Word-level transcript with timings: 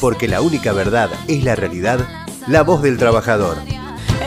Porque 0.00 0.28
la 0.28 0.40
única 0.40 0.72
verdad 0.72 1.10
es 1.26 1.42
la 1.42 1.56
realidad, 1.56 1.98
la 2.46 2.62
voz 2.62 2.82
del 2.82 2.98
trabajador. 2.98 3.56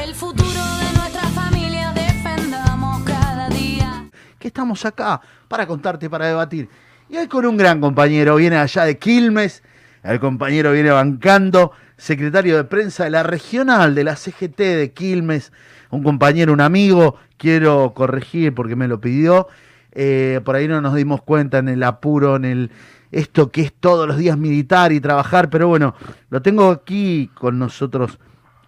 El 0.04 0.13
futuro 0.13 0.50
de 0.50 0.97
nuestra 0.97 1.21
familia 1.29 1.94
defendamos 1.94 3.04
cada 3.04 3.47
día. 3.47 4.10
que 4.38 4.49
estamos 4.49 4.86
acá 4.86 5.21
para 5.47 5.65
contarte, 5.65 6.10
para 6.10 6.28
debatir. 6.28 6.68
Y 7.10 7.15
hoy 7.15 7.28
con 7.28 7.46
un 7.46 7.55
gran 7.55 7.79
compañero, 7.79 8.36
viene 8.36 8.57
allá 8.57 8.84
de 8.84 8.97
Quilmes, 8.97 9.63
el 10.04 10.20
compañero 10.20 10.74
viene 10.74 10.89
bancando, 10.89 11.72
secretario 11.96 12.58
de 12.58 12.63
prensa 12.65 13.06
de 13.06 13.12
la 13.12 13.24
regional 13.24 13.96
de 13.96 14.03
la 14.03 14.17
CGT 14.17 14.58
de 14.58 14.92
Quilmes, 14.94 15.53
un 15.90 16.03
compañero, 16.03 16.52
un 16.52 16.62
amigo, 16.62 17.16
quiero 17.38 17.94
corregir 17.94 18.53
porque 18.53 18.76
me 18.76 18.90
lo 18.90 18.99
pidió, 18.99 19.48
eh, 19.94 20.41
por 20.44 20.55
ahí 20.55 20.67
no 20.67 20.81
nos 20.81 20.95
dimos 20.95 21.22
cuenta 21.22 21.59
en 21.59 21.70
el 21.70 21.84
apuro, 21.84 22.35
en 22.35 22.45
el 22.45 22.72
esto 23.12 23.52
que 23.52 23.62
es 23.62 23.73
todos 23.73 24.07
los 24.07 24.17
días 24.17 24.38
militar 24.38 24.91
y 24.91 25.02
trabajar, 25.02 25.49
pero 25.49 25.67
bueno, 25.67 25.95
lo 26.30 26.41
tengo 26.41 26.70
aquí 26.70 27.29
con 27.33 27.59
nosotros 27.59 28.19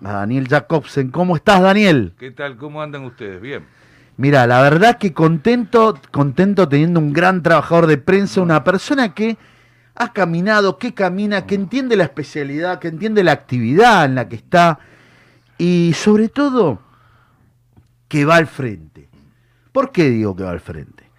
a 0.03 0.13
Daniel 0.13 0.47
Jacobsen. 0.47 1.09
¿Cómo 1.11 1.35
estás, 1.35 1.61
Daniel? 1.61 2.13
¿Qué 2.17 2.31
tal? 2.31 2.57
¿Cómo 2.57 2.81
andan 2.81 3.05
ustedes? 3.05 3.41
Bien. 3.41 3.65
Mira, 4.17 4.45
la 4.45 4.61
verdad 4.61 4.97
que 4.97 5.13
contento, 5.13 5.99
contento 6.11 6.67
teniendo 6.69 6.99
un 6.99 7.13
gran 7.13 7.41
trabajador 7.41 7.87
de 7.87 7.97
prensa, 7.97 8.41
una 8.41 8.63
persona 8.63 9.13
que 9.13 9.37
ha 9.95 10.13
caminado, 10.13 10.77
que 10.77 10.93
camina, 10.93 11.45
que 11.45 11.55
entiende 11.55 11.95
la 11.95 12.03
especialidad, 12.03 12.79
que 12.79 12.89
entiende 12.89 13.23
la 13.23 13.31
actividad 13.31 14.05
en 14.05 14.15
la 14.15 14.27
que 14.27 14.35
está 14.35 14.79
y 15.57 15.93
sobre 15.95 16.29
todo 16.29 16.79
que 18.07 18.25
va 18.25 18.35
al 18.35 18.47
frente. 18.47 19.09
¿Por 19.71 19.91
qué 19.91 20.09
digo 20.09 20.35
que 20.35 20.43
va 20.43 20.51
al 20.51 20.59
frente? 20.59 21.09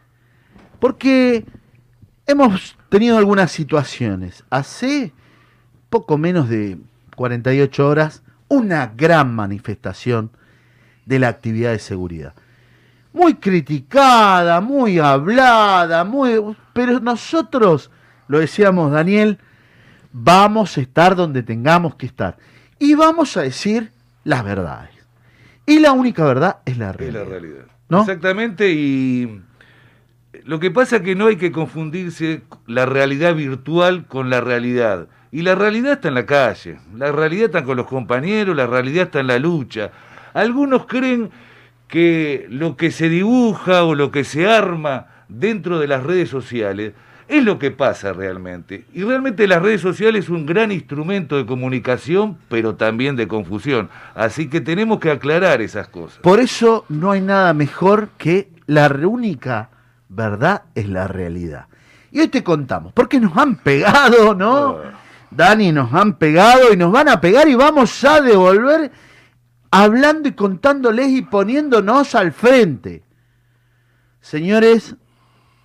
Porque 0.79 1.45
hemos 2.27 2.77
tenido 2.89 3.19
algunas 3.19 3.53
situaciones. 3.53 4.45
Hace 4.51 5.13
poco 5.91 6.19
menos 6.19 6.49
de 6.49 6.79
48 7.17 7.89
horas, 7.89 8.23
una 8.49 8.93
gran 8.97 9.35
manifestación 9.35 10.31
de 11.07 11.19
la 11.19 11.29
actividad 11.29 11.73
de 11.73 11.79
seguridad 11.79 12.35
muy 13.15 13.35
criticada, 13.35 14.61
muy 14.61 14.99
hablada, 14.99 16.05
muy 16.05 16.57
pero 16.75 16.99
nosotros 17.01 17.91
lo 18.27 18.41
decíamos 18.41 18.91
Daniel, 18.91 19.39
vamos 20.13 20.77
a 20.77 20.81
estar 20.81 21.15
donde 21.15 21.43
tengamos 21.45 21.95
que 21.95 22.07
estar 22.07 22.37
y 22.79 22.95
vamos 22.95 23.37
a 23.37 23.43
decir 23.43 23.93
las 24.25 24.45
verdades. 24.45 24.91
Y 25.65 25.79
la 25.79 25.93
única 25.93 26.25
verdad 26.25 26.59
es 26.67 26.77
la 26.77 26.91
Es 26.91 26.97
realidad. 26.97 27.23
la 27.23 27.31
realidad. 27.31 27.65
¿No? 27.89 28.01
Exactamente, 28.01 28.71
y 28.73 29.41
lo 30.45 30.61
que 30.61 30.71
pasa 30.71 30.97
es 30.97 31.03
que 31.03 31.15
no 31.15 31.27
hay 31.27 31.37
que 31.37 31.53
confundirse 31.53 32.43
la 32.67 32.85
realidad 32.85 33.35
virtual 33.35 34.07
con 34.07 34.29
la 34.29 34.43
realidad. 34.43 35.09
Y 35.33 35.43
la 35.43 35.55
realidad 35.55 35.95
está 35.95 36.09
en 36.09 36.15
la 36.15 36.27
calle, 36.27 36.79
la 36.97 37.11
realidad 37.11 37.47
está 37.47 37.65
con 37.65 37.77
los 37.77 37.87
compañeros, 37.87 38.55
la 38.55 38.67
realidad 38.67 39.05
está 39.05 39.21
en 39.21 39.29
la 39.29 39.39
lucha. 39.39 39.91
Algunos 40.35 40.87
creen 40.87 41.31
que 41.89 42.47
lo 42.51 42.77
que 42.77 42.91
se 42.91 43.09
dibuja 43.09 43.85
o 43.85 43.95
lo 43.95 44.11
que 44.11 44.23
se 44.23 44.47
arma 44.47 45.07
dentro 45.29 45.79
de 45.79 45.89
las 45.89 46.03
redes 46.03 46.29
sociales 46.29 46.93
es 47.27 47.43
lo 47.43 47.59
que 47.59 47.71
pasa 47.71 48.13
realmente. 48.13 48.85
Y 48.93 49.03
realmente 49.03 49.49
las 49.49 49.63
redes 49.63 49.81
sociales 49.81 50.27
es 50.27 50.31
un 50.31 50.45
gran 50.45 50.71
instrumento 50.71 51.37
de 51.37 51.47
comunicación, 51.47 52.37
pero 52.49 52.75
también 52.75 53.17
de 53.17 53.27
confusión. 53.27 53.89
Así 54.15 54.49
que 54.49 54.61
tenemos 54.61 55.01
que 55.01 55.11
aclarar 55.11 55.63
esas 55.63 55.89
cosas. 55.89 56.19
Por 56.19 56.39
eso 56.39 56.85
no 56.91 57.11
hay 57.11 57.23
nada 57.23 57.55
mejor 57.55 58.11
que 58.19 58.51
la 58.67 58.87
única 58.89 59.71
verdad 60.15 60.65
es 60.75 60.89
la 60.89 61.09
realidad. 61.09 61.67
Y 62.11 62.21
hoy 62.21 62.29
te 62.29 62.45
contamos, 62.45 62.93
porque 62.93 63.19
nos 63.19 63.37
han 63.37 63.57
pegado, 63.57 64.35
¿no? 64.35 64.79
Dani, 65.31 65.73
nos 65.73 65.93
han 65.93 66.17
pegado 66.17 66.73
y 66.73 66.77
nos 66.77 66.93
van 66.93 67.09
a 67.09 67.21
pegar 67.21 67.49
y 67.49 67.55
vamos 67.55 68.05
a 68.05 68.21
devolver 68.21 68.93
hablando 69.71 70.29
y 70.29 70.33
contándoles 70.33 71.09
y 71.09 71.23
poniéndonos 71.23 72.15
al 72.15 72.31
frente. 72.31 73.03
Señores, 74.21 74.95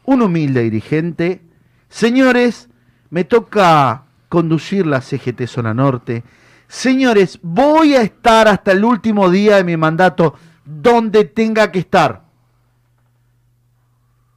un 0.03 0.23
humilde 0.23 0.63
dirigente. 0.63 1.43
Señores, 1.89 2.69
me 3.11 3.23
toca 3.23 4.05
conducir 4.27 4.87
la 4.87 5.01
CGT 5.01 5.45
Zona 5.45 5.75
Norte. 5.75 6.23
Señores, 6.67 7.39
voy 7.43 7.93
a 7.93 8.01
estar 8.01 8.47
hasta 8.47 8.71
el 8.71 8.83
último 8.83 9.29
día 9.29 9.57
de 9.57 9.63
mi 9.63 9.77
mandato 9.77 10.33
donde 10.65 11.25
tenga 11.25 11.71
que 11.71 11.79
estar. 11.79 12.28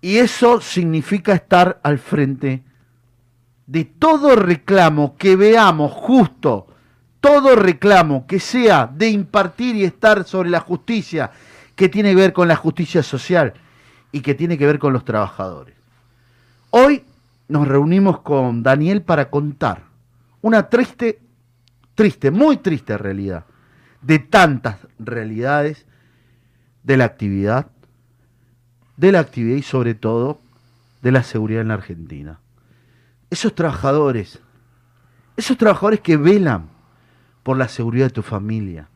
Y 0.03 0.19
eso 0.19 0.61
significa 0.61 1.33
estar 1.33 1.81
al 1.83 1.99
frente 1.99 2.65
de 3.67 3.85
todo 3.85 4.35
reclamo 4.35 5.17
que 5.17 5.37
veamos 5.37 5.93
justo, 5.93 6.67
todo 7.21 7.55
reclamo 7.55 8.27
que 8.27 8.41
sea 8.41 8.91
de 8.93 9.09
impartir 9.09 9.77
y 9.77 9.85
estar 9.85 10.25
sobre 10.25 10.51
la 10.51 10.59
justicia, 10.59 11.31
que 11.77 11.89
tiene 11.89 12.11
que 12.11 12.17
ver 12.17 12.33
con 12.33 12.49
la 12.49 12.57
justicia 12.57 13.03
social 13.05 13.55
y 14.11 14.21
que 14.21 14.35
tiene 14.35 14.59
que 14.59 14.67
ver 14.67 14.81
con 14.81 14.93
los 14.93 15.05
trabajadores. 15.05 15.77
Hoy 16.71 17.05
nos 17.47 17.69
reunimos 17.69 18.21
con 18.21 18.65
Daniel 18.65 19.03
para 19.03 19.31
contar 19.31 19.85
una 20.41 20.69
triste, 20.69 21.21
triste, 21.95 22.33
muy 22.33 22.57
triste 22.57 22.99
realidad, 22.99 23.45
de 24.01 24.19
tantas 24.19 24.79
realidades 24.99 25.87
de 26.83 26.97
la 26.97 27.05
actividad, 27.05 27.69
de 28.97 29.13
la 29.13 29.21
actividad 29.21 29.57
y 29.57 29.63
sobre 29.63 29.95
todo 29.95 30.41
de 31.03 31.13
la 31.13 31.23
seguridad 31.23 31.63
en 31.63 31.69
la 31.69 31.75
Argentina. 31.75 32.39
Esos 33.31 33.55
trabajadores, 33.55 34.41
esos 35.37 35.57
trabajadores 35.57 36.01
que 36.01 36.17
velan 36.17 36.69
por 37.43 37.57
la 37.57 37.69
seguridad 37.69 38.07
de 38.07 38.13
tu 38.13 38.23
familia, 38.23 38.89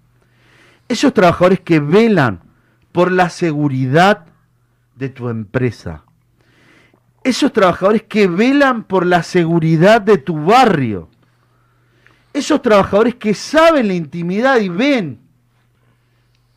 esos 0.89 1.13
trabajadores 1.13 1.61
que 1.61 1.81
velan 1.81 2.41
por 2.93 3.11
la 3.11 3.29
seguridad 3.29 4.27
de 4.95 5.09
tu 5.09 5.29
empresa, 5.29 6.05
esos 7.25 7.53
trabajadores 7.53 8.05
que 8.05 8.29
velan 8.29 8.85
por 8.85 9.05
la 9.05 9.23
seguridad 9.23 10.01
de 10.01 10.19
tu 10.19 10.45
barrio, 10.45 11.09
esos 12.33 12.63
trabajadores 12.63 13.17
que 13.17 13.35
saben 13.35 13.89
la 13.89 13.95
intimidad 13.95 14.59
y 14.61 14.69
ven 14.69 15.19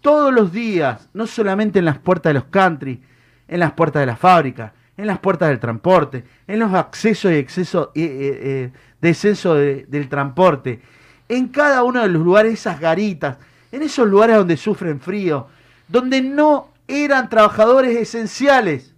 todos 0.01 0.33
los 0.33 0.51
días, 0.51 1.09
no 1.13 1.25
solamente 1.25 1.79
en 1.79 1.85
las 1.85 1.97
puertas 1.97 2.29
de 2.31 2.35
los 2.35 2.45
country, 2.45 3.01
en 3.49 3.59
las 3.59 3.73
puertas 3.73 4.01
de 4.01 4.05
la 4.05 4.15
fábrica, 4.15 4.73
en 4.95 5.07
las 5.07 5.19
puertas 5.19 5.49
del 5.49 5.59
transporte, 5.59 6.23
en 6.47 6.59
los 6.59 6.73
accesos 6.73 7.31
y 7.31 7.35
exceso, 7.35 7.91
eh, 7.95 8.71
eh, 8.71 8.71
eh, 9.01 9.85
del 9.87 10.09
transporte, 10.09 10.81
en 11.27 11.47
cada 11.47 11.83
uno 11.83 12.01
de 12.01 12.09
los 12.09 12.23
lugares, 12.23 12.53
esas 12.53 12.79
garitas, 12.79 13.37
en 13.71 13.81
esos 13.81 14.07
lugares 14.07 14.37
donde 14.37 14.57
sufren 14.57 14.99
frío, 14.99 15.47
donde 15.87 16.21
no 16.21 16.69
eran 16.87 17.29
trabajadores 17.29 17.95
esenciales, 17.97 18.93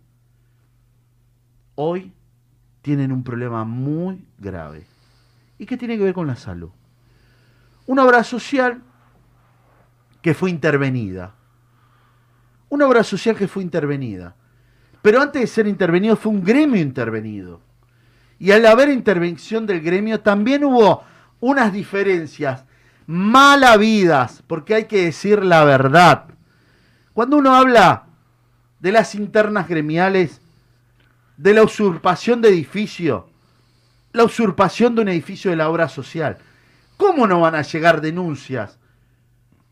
hoy 1.76 2.14
tienen 2.82 3.12
un 3.12 3.24
problema 3.24 3.64
muy 3.64 4.26
grave. 4.38 4.86
¿Y 5.58 5.66
qué 5.66 5.78
tiene 5.78 5.98
que 5.98 6.04
ver 6.04 6.14
con 6.14 6.28
la 6.28 6.36
salud? 6.36 6.72
Una 7.86 8.04
obra 8.04 8.24
social 8.24 8.82
que 10.22 10.34
fue 10.34 10.50
intervenida. 10.50 11.36
Una 12.70 12.88
obra 12.88 13.04
social 13.04 13.36
que 13.36 13.48
fue 13.48 13.64
intervenida. 13.64 14.36
Pero 15.02 15.22
antes 15.22 15.42
de 15.42 15.48
ser 15.48 15.68
intervenido 15.68 16.16
fue 16.16 16.32
un 16.32 16.44
gremio 16.44 16.82
intervenido. 16.82 17.62
Y 18.40 18.52
al 18.52 18.66
haber 18.66 18.90
intervención 18.90 19.66
del 19.66 19.82
gremio 19.82 20.20
también 20.22 20.64
hubo 20.64 21.04
unas 21.40 21.74
diferencias 21.74 22.66
mal 23.08 23.64
habidas, 23.64 24.44
porque 24.48 24.76
hay 24.76 24.86
que 24.86 25.06
decir 25.06 25.44
la 25.44 25.64
verdad. 25.64 26.26
Cuando 27.14 27.38
uno 27.38 27.56
habla 27.56 28.06
de 28.80 28.92
las 28.92 29.16
internas 29.16 29.68
gremiales, 29.68 30.42
de 31.38 31.54
la 31.54 31.64
usurpación 31.64 32.42
de 32.42 32.50
edificio, 32.50 33.28
la 34.14 34.24
usurpación 34.24 34.96
de 34.96 35.02
un 35.02 35.10
edificio 35.10 35.52
de 35.52 35.58
la 35.58 35.70
obra 35.70 35.90
social, 35.90 36.38
¿cómo 36.98 37.28
no 37.28 37.42
van 37.42 37.56
a 37.56 37.64
llegar 37.64 38.02
denuncias? 38.02 38.78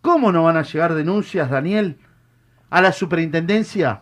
¿Cómo 0.02 0.32
no 0.32 0.44
van 0.44 0.58
a 0.58 0.64
llegar 0.64 0.96
denuncias, 0.96 1.50
Daniel, 1.50 1.98
a 2.70 2.82
la 2.82 2.92
superintendencia 2.92 4.02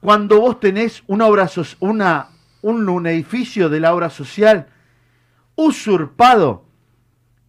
cuando 0.00 0.40
vos 0.40 0.60
tenés 0.60 1.02
una 1.06 1.26
obra 1.26 1.48
una, 1.80 2.28
un, 2.62 2.88
un 2.88 3.06
edificio 3.06 3.68
de 3.68 3.80
la 3.80 3.94
obra 3.94 4.10
social 4.10 4.68
usurpado 5.56 6.64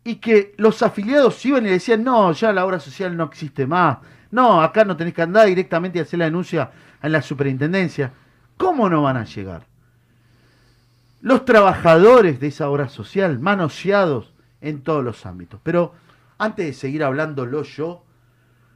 y 0.03 0.15
que 0.15 0.53
los 0.57 0.81
afiliados 0.81 1.45
iban 1.45 1.65
y 1.65 1.69
decían, 1.69 2.03
no, 2.03 2.31
ya 2.31 2.53
la 2.53 2.65
obra 2.65 2.79
social 2.79 3.15
no 3.17 3.25
existe 3.25 3.67
más, 3.67 3.97
no, 4.31 4.61
acá 4.61 4.85
no 4.85 4.97
tenés 4.97 5.13
que 5.13 5.21
andar 5.21 5.47
directamente 5.47 5.99
y 5.99 6.01
hacer 6.01 6.19
la 6.19 6.25
denuncia 6.25 6.71
en 7.01 7.11
la 7.11 7.21
superintendencia. 7.21 8.11
¿Cómo 8.57 8.89
no 8.89 9.03
van 9.03 9.17
a 9.17 9.25
llegar? 9.25 9.65
Los 11.21 11.45
trabajadores 11.45 12.39
de 12.39 12.47
esa 12.47 12.69
obra 12.69 12.89
social 12.89 13.39
manoseados 13.39 14.33
en 14.61 14.81
todos 14.81 15.03
los 15.03 15.25
ámbitos. 15.25 15.59
Pero 15.63 15.93
antes 16.37 16.65
de 16.65 16.73
seguir 16.73 17.03
hablándolo 17.03 17.63
yo, 17.63 18.03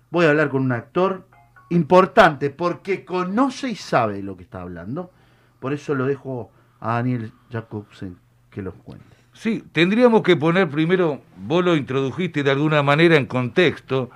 voy 0.09 0.25
a 0.25 0.29
hablar 0.29 0.50
con 0.50 0.63
un 0.63 0.71
actor 0.71 1.27
importante 1.71 2.50
porque 2.50 3.03
conoce 3.03 3.69
y 3.69 3.75
sabe 3.75 4.21
lo 4.21 4.38
que 4.38 4.44
está 4.44 4.62
hablando. 4.62 5.12
Por 5.59 5.73
eso 5.73 5.95
lo 5.95 6.06
dejo 6.06 6.51
a 6.79 6.94
Daniel 6.95 7.31
Jacobsen 7.51 8.18
que 8.50 8.62
los 8.62 8.73
cuente. 8.75 9.06
Sí, 9.33 9.63
tendríamos 9.71 10.23
que 10.23 10.35
poner 10.35 10.69
primero, 10.69 11.21
vos 11.38 11.63
lo 11.63 11.75
introdujiste 11.75 12.44
de 12.44 12.51
alguna 12.51 12.83
manera 12.83 13.15
en 13.15 13.25
contexto, 13.25 14.09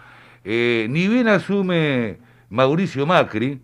eh, 0.43 0.87
ni 0.89 1.07
bien 1.07 1.29
asume 1.29 2.17
Mauricio 2.49 3.05
Macri, 3.05 3.61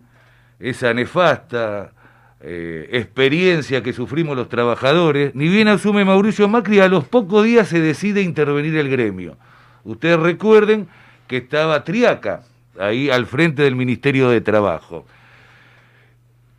esa 0.58 0.94
nefasta 0.94 1.92
eh, 2.40 2.88
experiencia 2.92 3.82
que 3.82 3.92
sufrimos 3.92 4.34
los 4.34 4.48
trabajadores, 4.48 5.34
ni 5.34 5.48
bien 5.48 5.68
asume 5.68 6.06
Mauricio 6.06 6.48
Macri, 6.48 6.80
a 6.80 6.88
los 6.88 7.04
pocos 7.04 7.44
días 7.44 7.68
se 7.68 7.80
decide 7.80 8.22
intervenir 8.22 8.76
el 8.76 8.88
gremio. 8.88 9.36
Ustedes 9.84 10.18
recuerden 10.18 10.88
que 11.26 11.38
estaba 11.38 11.84
Triaca 11.84 12.44
ahí 12.78 13.10
al 13.10 13.26
frente 13.26 13.62
del 13.62 13.76
Ministerio 13.76 14.28
de 14.28 14.40
Trabajo. 14.40 15.06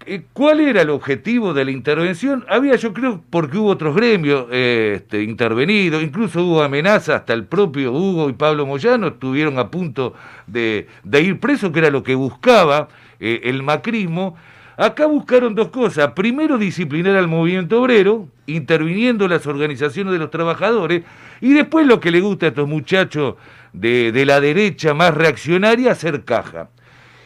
Eh, 0.06 0.24
¿Cuál 0.34 0.60
era 0.60 0.82
el 0.82 0.90
objetivo 0.90 1.54
de 1.54 1.64
la 1.66 1.72
intervención? 1.72 2.46
Había, 2.50 2.76
yo 2.76 2.94
creo, 2.94 3.24
porque 3.30 3.58
hubo 3.58 3.70
otros 3.70 3.96
gremios 3.96 4.48
eh, 4.52 4.94
este, 4.98 5.24
intervenidos, 5.24 6.04
incluso 6.04 6.44
hubo 6.44 6.62
amenazas, 6.62 7.22
hasta 7.22 7.34
el 7.34 7.46
propio 7.46 7.94
Hugo 7.94 8.30
y 8.30 8.34
Pablo 8.34 8.66
Moyano 8.66 9.08
estuvieron 9.08 9.60
a 9.60 9.72
punto 9.72 10.14
de, 10.46 10.88
ir 11.14 11.40
presos, 11.40 11.72
que 11.72 11.80
era 11.80 11.90
lo 11.90 12.04
que 12.04 12.16
buscaba 12.16 12.90
eh, 13.20 13.42
el 13.46 13.64
macrismo. 13.64 14.36
Acá 14.76 15.06
buscaron 15.06 15.56
dos 15.56 15.70
cosas. 15.70 16.12
Primero, 16.14 16.58
disciplinar 16.58 17.16
al 17.16 17.28
movimiento 17.28 17.82
obrero, 17.82 18.28
interviniendo 18.48 19.28
las 19.28 19.46
organizaciones 19.48 20.12
de 20.12 20.20
los 20.20 20.32
trabajadores, 20.32 21.04
y 21.40 21.54
después 21.54 21.86
lo 21.86 22.00
que 22.00 22.12
le 22.12 22.20
gusta 22.20 22.48
a 22.48 22.50
estos 22.50 22.68
muchachos 22.68 23.36
de, 23.74 24.12
de 24.12 24.26
la 24.26 24.40
derecha 24.40 24.94
más 24.94 25.14
reaccionaria, 25.14 25.92
hacer 25.92 26.24
caja. 26.24 26.70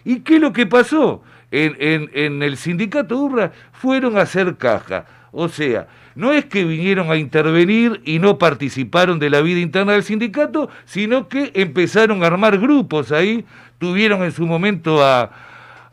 ¿Y 0.03 0.21
qué 0.21 0.35
es 0.35 0.41
lo 0.41 0.53
que 0.53 0.65
pasó? 0.65 1.21
En, 1.51 2.09
en, 2.13 2.43
el 2.43 2.57
sindicato 2.57 3.17
Urra 3.17 3.51
fueron 3.73 4.17
a 4.17 4.21
hacer 4.21 4.57
caja. 4.57 5.05
O 5.31 5.49
sea, 5.49 5.87
no 6.15 6.31
es 6.31 6.45
que 6.45 6.65
vinieron 6.65 7.11
a 7.11 7.17
intervenir 7.17 8.01
y 8.05 8.19
no 8.19 8.37
participaron 8.37 9.19
de 9.19 9.29
la 9.29 9.41
vida 9.41 9.59
interna 9.59 9.93
del 9.93 10.03
sindicato, 10.03 10.69
sino 10.85 11.27
que 11.27 11.51
empezaron 11.53 12.23
a 12.23 12.27
armar 12.27 12.57
grupos 12.57 13.11
ahí. 13.11 13.45
Tuvieron 13.77 14.23
en 14.23 14.31
su 14.31 14.45
momento 14.45 15.03
a, 15.03 15.31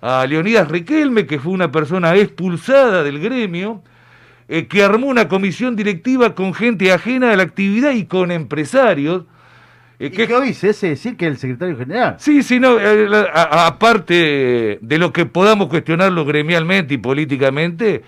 a 0.01 0.27
Leonidas 0.27 0.69
Riquelme, 0.69 1.27
que 1.27 1.39
fue 1.39 1.53
una 1.53 1.71
persona 1.71 2.15
expulsada 2.17 3.03
del 3.03 3.19
gremio, 3.21 3.83
eh, 4.49 4.67
que 4.67 4.83
armó 4.83 5.07
una 5.07 5.29
comisión 5.29 5.77
directiva 5.77 6.35
con 6.35 6.55
gente 6.55 6.93
ajena 6.93 7.33
a 7.33 7.37
la 7.37 7.43
actividad 7.43 7.93
y 7.93 8.07
con 8.07 8.31
empresarios. 8.31 9.25
¿Y 9.99 10.11
qué 10.11 10.33
hoy 10.35 10.55
se 10.55 10.71
hace 10.71 10.89
decir 10.89 11.17
que 11.17 11.27
es 11.27 11.33
el 11.33 11.39
secretario 11.39 11.77
general? 11.77 12.17
Sí, 12.19 12.43
sí, 12.43 12.59
no, 12.59 12.79
eh, 12.81 13.09
aparte 13.33 14.79
de 14.81 14.99
lo 14.99 15.13
que 15.13 15.25
podamos 15.25 15.69
cuestionarlo 15.69 16.25
gremialmente 16.25 16.95
y 16.95 16.99
políticamente, 16.99 18.03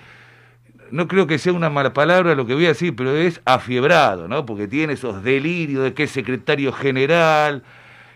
no 0.91 1.07
creo 1.07 1.27
que 1.27 1.39
sea 1.39 1.53
una 1.53 1.71
mala 1.71 1.93
palabra 1.93 2.35
lo 2.35 2.47
que 2.47 2.55
voy 2.55 2.67
a 2.67 2.71
decir, 2.71 2.95
pero 2.97 3.17
es 3.17 3.41
afiebrado, 3.45 4.27
¿no? 4.27 4.45
Porque 4.45 4.67
tiene 4.67 4.95
esos 4.95 5.23
delirios 5.23 5.85
de 5.85 5.95
que 5.95 6.05
es 6.05 6.11
secretario 6.11 6.73
general 6.73 7.63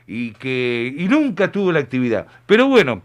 y 0.07 0.33
que 0.33 0.93
y 0.97 1.07
nunca 1.07 1.53
tuvo 1.53 1.71
la 1.71 1.79
actividad. 1.79 2.27
Pero 2.47 2.67
bueno, 2.67 3.03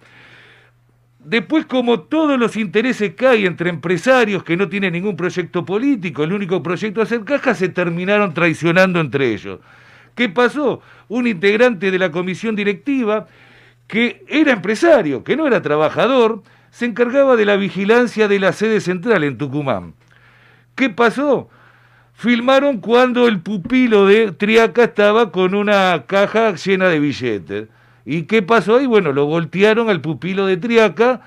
después 1.19 1.67
como 1.67 2.01
todos 2.01 2.39
los 2.39 2.55
intereses 2.57 3.13
que 3.13 3.27
hay 3.27 3.45
entre 3.45 3.69
empresarios 3.69 4.43
que 4.43 4.57
no 4.57 4.67
tienen 4.67 4.93
ningún 4.93 5.15
proyecto 5.15 5.63
político, 5.63 6.23
el 6.23 6.33
único 6.33 6.63
proyecto 6.63 7.01
es 7.01 7.11
hacer 7.11 7.23
caja, 7.23 7.53
se 7.53 7.69
terminaron 7.69 8.33
traicionando 8.33 8.99
entre 8.99 9.31
ellos. 9.31 9.59
¿Qué 10.15 10.29
pasó? 10.29 10.81
Un 11.07 11.27
integrante 11.27 11.91
de 11.91 11.99
la 11.99 12.11
comisión 12.11 12.55
directiva 12.55 13.27
que 13.87 14.25
era 14.27 14.53
empresario, 14.53 15.23
que 15.23 15.35
no 15.35 15.45
era 15.45 15.61
trabajador, 15.61 16.41
se 16.71 16.85
encargaba 16.85 17.35
de 17.35 17.45
la 17.45 17.55
vigilancia 17.55 18.27
de 18.27 18.39
la 18.39 18.51
sede 18.51 18.81
central 18.81 19.23
en 19.23 19.37
Tucumán. 19.37 19.93
¿Qué 20.75 20.89
pasó? 20.89 21.49
Filmaron 22.13 22.79
cuando 22.79 23.27
el 23.27 23.41
pupilo 23.41 24.05
de 24.05 24.31
Triaca 24.31 24.85
estaba 24.85 25.31
con 25.31 25.53
una 25.53 26.03
caja 26.07 26.55
llena 26.55 26.87
de 26.87 26.99
billetes. 26.99 27.67
¿Y 28.05 28.23
qué 28.23 28.41
pasó 28.41 28.77
ahí? 28.77 28.85
Bueno, 28.85 29.11
lo 29.11 29.25
voltearon 29.25 29.89
al 29.89 30.01
pupilo 30.01 30.45
de 30.45 30.57
Triaca 30.57 31.21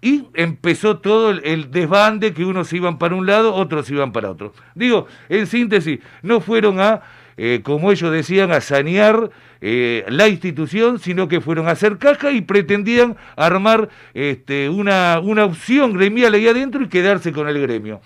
y 0.00 0.28
empezó 0.34 0.98
todo 0.98 1.30
el, 1.30 1.70
desbande 1.70 2.32
que 2.32 2.44
unos 2.44 2.72
iban 2.72 2.98
para 2.98 3.16
un 3.16 3.26
lado, 3.26 3.54
otros 3.54 3.90
iban 3.90 4.12
para 4.12 4.30
otro. 4.30 4.52
Digo, 4.74 5.06
en 5.28 5.46
síntesis, 5.46 5.98
no 6.22 6.40
fueron 6.40 6.80
a, 6.80 7.02
eh, 7.38 7.60
como 7.62 7.90
ellos 7.90 8.12
decían, 8.12 8.52
a 8.52 8.60
sanear 8.60 9.30
eh, 9.62 10.04
la 10.08 10.28
institución, 10.28 10.98
sino 10.98 11.28
que 11.28 11.40
fueron 11.40 11.68
a 11.68 11.70
hacer 11.70 11.96
caja 11.96 12.30
y 12.32 12.42
pretendían 12.42 13.16
armar 13.36 13.88
este, 14.12 14.68
una, 14.68 15.20
una 15.20 15.44
opción 15.46 15.94
gremial 15.94 16.34
ahí 16.34 16.46
adentro 16.46 16.82
y 16.82 16.88
quedarse 16.88 17.32
con 17.32 17.48
el 17.48 17.58
gremio. 17.60 18.00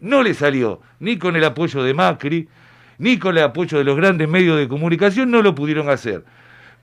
No 0.00 0.22
le 0.22 0.32
salió, 0.32 0.80
ni 1.00 1.18
con 1.18 1.36
el 1.36 1.44
apoyo 1.44 1.82
de 1.82 1.92
Macri, 1.92 2.48
ni 2.98 3.18
con 3.18 3.36
el 3.36 3.44
apoyo 3.44 3.76
de 3.76 3.84
los 3.84 3.96
grandes 3.96 4.28
medios 4.28 4.56
de 4.56 4.68
comunicación, 4.68 5.30
no 5.30 5.42
lo 5.42 5.54
pudieron 5.54 5.90
hacer 5.90 6.24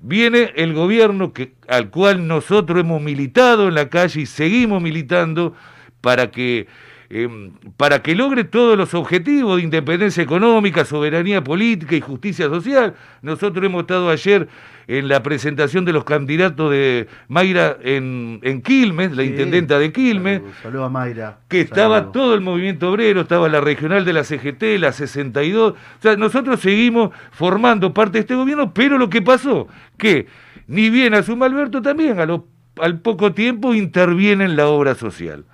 viene 0.05 0.51
el 0.57 0.73
gobierno 0.73 1.31
que, 1.31 1.53
al 1.67 1.89
cual 1.89 2.27
nosotros 2.27 2.81
hemos 2.81 3.01
militado 3.01 3.69
en 3.69 3.75
la 3.75 3.87
calle 3.87 4.21
y 4.21 4.25
seguimos 4.25 4.83
militando 4.83 5.55
para 6.01 6.29
que, 6.29 6.67
eh, 7.15 7.29
para 7.77 8.01
que 8.01 8.15
logre 8.15 8.43
todos 8.43 8.75
los 8.75 8.95
objetivos 8.95 9.57
de 9.57 9.63
independencia 9.63 10.23
económica, 10.23 10.83
soberanía 10.83 11.43
política 11.43 11.95
y 11.95 12.01
justicia 12.01 12.49
social. 12.49 12.95
Nosotros 13.21 13.63
hemos 13.63 13.81
estado 13.81 14.09
ayer 14.09 14.47
en 14.87 15.07
la 15.07 15.21
presentación 15.21 15.85
de 15.85 15.93
los 15.93 16.03
candidatos 16.05 16.71
de 16.71 17.07
Mayra 17.27 17.77
en, 17.83 18.39
en 18.41 18.61
Quilmes, 18.63 19.11
la 19.15 19.23
intendenta 19.23 19.77
de 19.77 19.91
Quilmes 19.93 20.39
Saludos 20.39 20.57
saludo 20.63 20.85
a 20.85 20.89
Mayra. 20.89 21.37
que 21.47 21.61
estaba 21.61 21.97
Saludo. 21.99 22.11
todo 22.11 22.33
el 22.33 22.41
movimiento 22.41 22.89
obrero, 22.91 23.21
estaba 23.21 23.47
la 23.47 23.61
regional 23.61 24.03
de 24.05 24.13
la 24.13 24.23
CGT, 24.23 24.63
la 24.79 24.91
62. 24.91 25.73
O 25.73 25.75
sea, 26.01 26.15
nosotros 26.17 26.59
seguimos 26.61 27.11
formando 27.31 27.93
parte 27.93 28.13
de 28.13 28.19
este 28.21 28.35
gobierno, 28.35 28.73
pero 28.73 28.97
lo 28.97 29.09
que 29.09 29.21
pasó, 29.21 29.67
que 29.97 30.25
ni 30.67 30.89
bien 30.89 31.13
asuma 31.13 31.45
Alberto 31.45 31.81
también, 31.81 32.19
a 32.19 32.25
lo- 32.25 32.47
al 32.81 32.99
poco 33.01 33.33
tiempo 33.33 33.75
interviene 33.75 34.45
en 34.45 34.55
la 34.55 34.67
obra 34.67 34.95
social. 34.95 35.45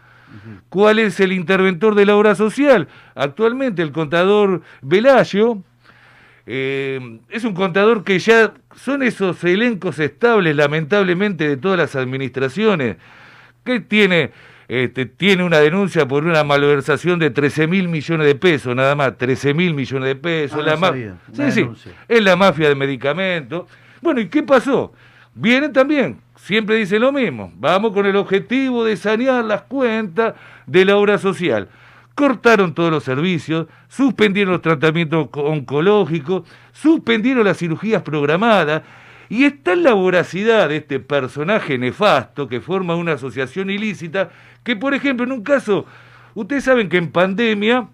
¿Cuál 0.69 0.99
es 0.99 1.19
el 1.19 1.31
interventor 1.31 1.95
de 1.95 2.05
la 2.05 2.15
obra 2.15 2.35
social? 2.35 2.87
Actualmente 3.15 3.81
el 3.81 3.91
contador 3.91 4.61
Velayo, 4.81 5.57
eh, 6.45 7.19
es 7.29 7.43
un 7.43 7.53
contador 7.53 8.03
que 8.03 8.19
ya 8.19 8.53
son 8.75 9.03
esos 9.03 9.43
elencos 9.43 9.99
estables, 9.99 10.55
lamentablemente, 10.55 11.47
de 11.47 11.57
todas 11.57 11.77
las 11.77 11.95
administraciones, 11.95 12.97
que 13.63 13.79
tiene, 13.79 14.31
este, 14.67 15.05
tiene 15.05 15.43
una 15.43 15.59
denuncia 15.59 16.07
por 16.07 16.23
una 16.25 16.43
malversación 16.43 17.19
de 17.19 17.29
13 17.29 17.67
mil 17.67 17.87
millones 17.87 18.25
de 18.25 18.35
pesos, 18.35 18.75
nada 18.75 18.95
más, 18.95 19.17
13 19.17 19.53
mil 19.53 19.73
millones 19.73 20.07
de 20.07 20.15
pesos. 20.15 20.59
Ah, 20.61 20.65
la 20.65 20.73
no 20.73 20.79
ma- 20.79 20.87
sabía, 20.87 21.15
sí, 21.33 21.41
una 21.41 21.51
sí, 21.51 21.59
denuncia. 21.61 21.91
es 22.07 22.23
la 22.23 22.35
mafia 22.35 22.69
de 22.69 22.75
medicamentos. 22.75 23.65
Bueno, 24.01 24.19
¿y 24.21 24.27
qué 24.29 24.41
pasó? 24.43 24.93
Vienen 25.41 25.71
también, 25.71 26.19
siempre 26.35 26.75
dicen 26.75 27.01
lo 27.01 27.13
mismo, 27.13 27.53
vamos 27.55 27.93
con 27.93 28.05
el 28.05 28.17
objetivo 28.17 28.83
de 28.83 28.97
sanear 28.97 29.45
las 29.45 29.61
cuentas 29.61 30.33
de 30.67 30.83
la 30.83 30.97
obra 30.97 31.17
social. 31.17 31.69
Cortaron 32.13 32.73
todos 32.73 32.91
los 32.91 33.05
servicios, 33.05 33.67
suspendieron 33.87 34.51
los 34.51 34.61
tratamientos 34.61 35.29
co- 35.29 35.43
oncológicos, 35.43 36.43
suspendieron 36.73 37.45
las 37.45 37.57
cirugías 37.57 38.01
programadas, 38.01 38.81
y 39.29 39.45
está 39.45 39.71
en 39.73 39.83
la 39.83 39.93
voracidad 39.93 40.67
de 40.67 40.77
este 40.77 40.99
personaje 40.99 41.77
nefasto 41.77 42.49
que 42.49 42.59
forma 42.59 42.95
una 42.95 43.13
asociación 43.13 43.69
ilícita, 43.69 44.31
que 44.65 44.75
por 44.75 44.93
ejemplo 44.93 45.23
en 45.25 45.31
un 45.31 45.43
caso, 45.43 45.85
ustedes 46.33 46.65
saben 46.65 46.89
que 46.89 46.97
en 46.97 47.11
pandemia 47.11 47.87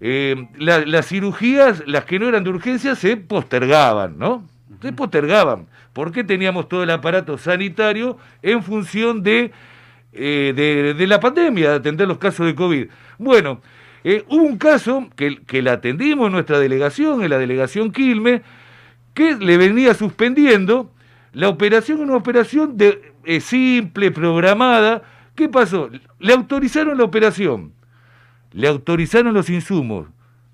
eh, 0.00 0.46
la- 0.56 0.84
las 0.86 1.06
cirugías, 1.08 1.82
las 1.88 2.04
que 2.04 2.20
no 2.20 2.28
eran 2.28 2.44
de 2.44 2.50
urgencia, 2.50 2.94
se 2.94 3.16
postergaban, 3.16 4.18
¿no? 4.18 4.44
Se 4.82 4.92
postergaban, 4.92 5.66
porque 5.96 6.24
teníamos 6.24 6.68
todo 6.68 6.82
el 6.82 6.90
aparato 6.90 7.38
sanitario 7.38 8.18
en 8.42 8.62
función 8.62 9.22
de, 9.22 9.50
eh, 10.12 10.52
de, 10.54 10.92
de 10.92 11.06
la 11.06 11.20
pandemia, 11.20 11.70
de 11.70 11.76
atender 11.76 12.06
los 12.06 12.18
casos 12.18 12.44
de 12.44 12.54
COVID. 12.54 12.88
Bueno, 13.16 13.62
eh, 14.04 14.22
hubo 14.28 14.42
un 14.42 14.58
caso 14.58 15.08
que, 15.16 15.62
la 15.62 15.72
atendimos 15.72 16.26
en 16.26 16.34
nuestra 16.34 16.58
delegación, 16.58 17.22
en 17.22 17.30
la 17.30 17.38
delegación 17.38 17.92
Quilmes, 17.92 18.42
que 19.14 19.36
le 19.36 19.56
venía 19.56 19.94
suspendiendo 19.94 20.92
la 21.32 21.48
operación, 21.48 22.00
una 22.00 22.16
operación 22.16 22.76
de, 22.76 23.14
eh, 23.24 23.40
simple, 23.40 24.10
programada. 24.10 25.02
¿Qué 25.34 25.48
pasó? 25.48 25.88
Le 26.18 26.34
autorizaron 26.34 26.98
la 26.98 27.04
operación, 27.04 27.72
le 28.52 28.68
autorizaron 28.68 29.32
los 29.32 29.48
insumos, 29.48 30.08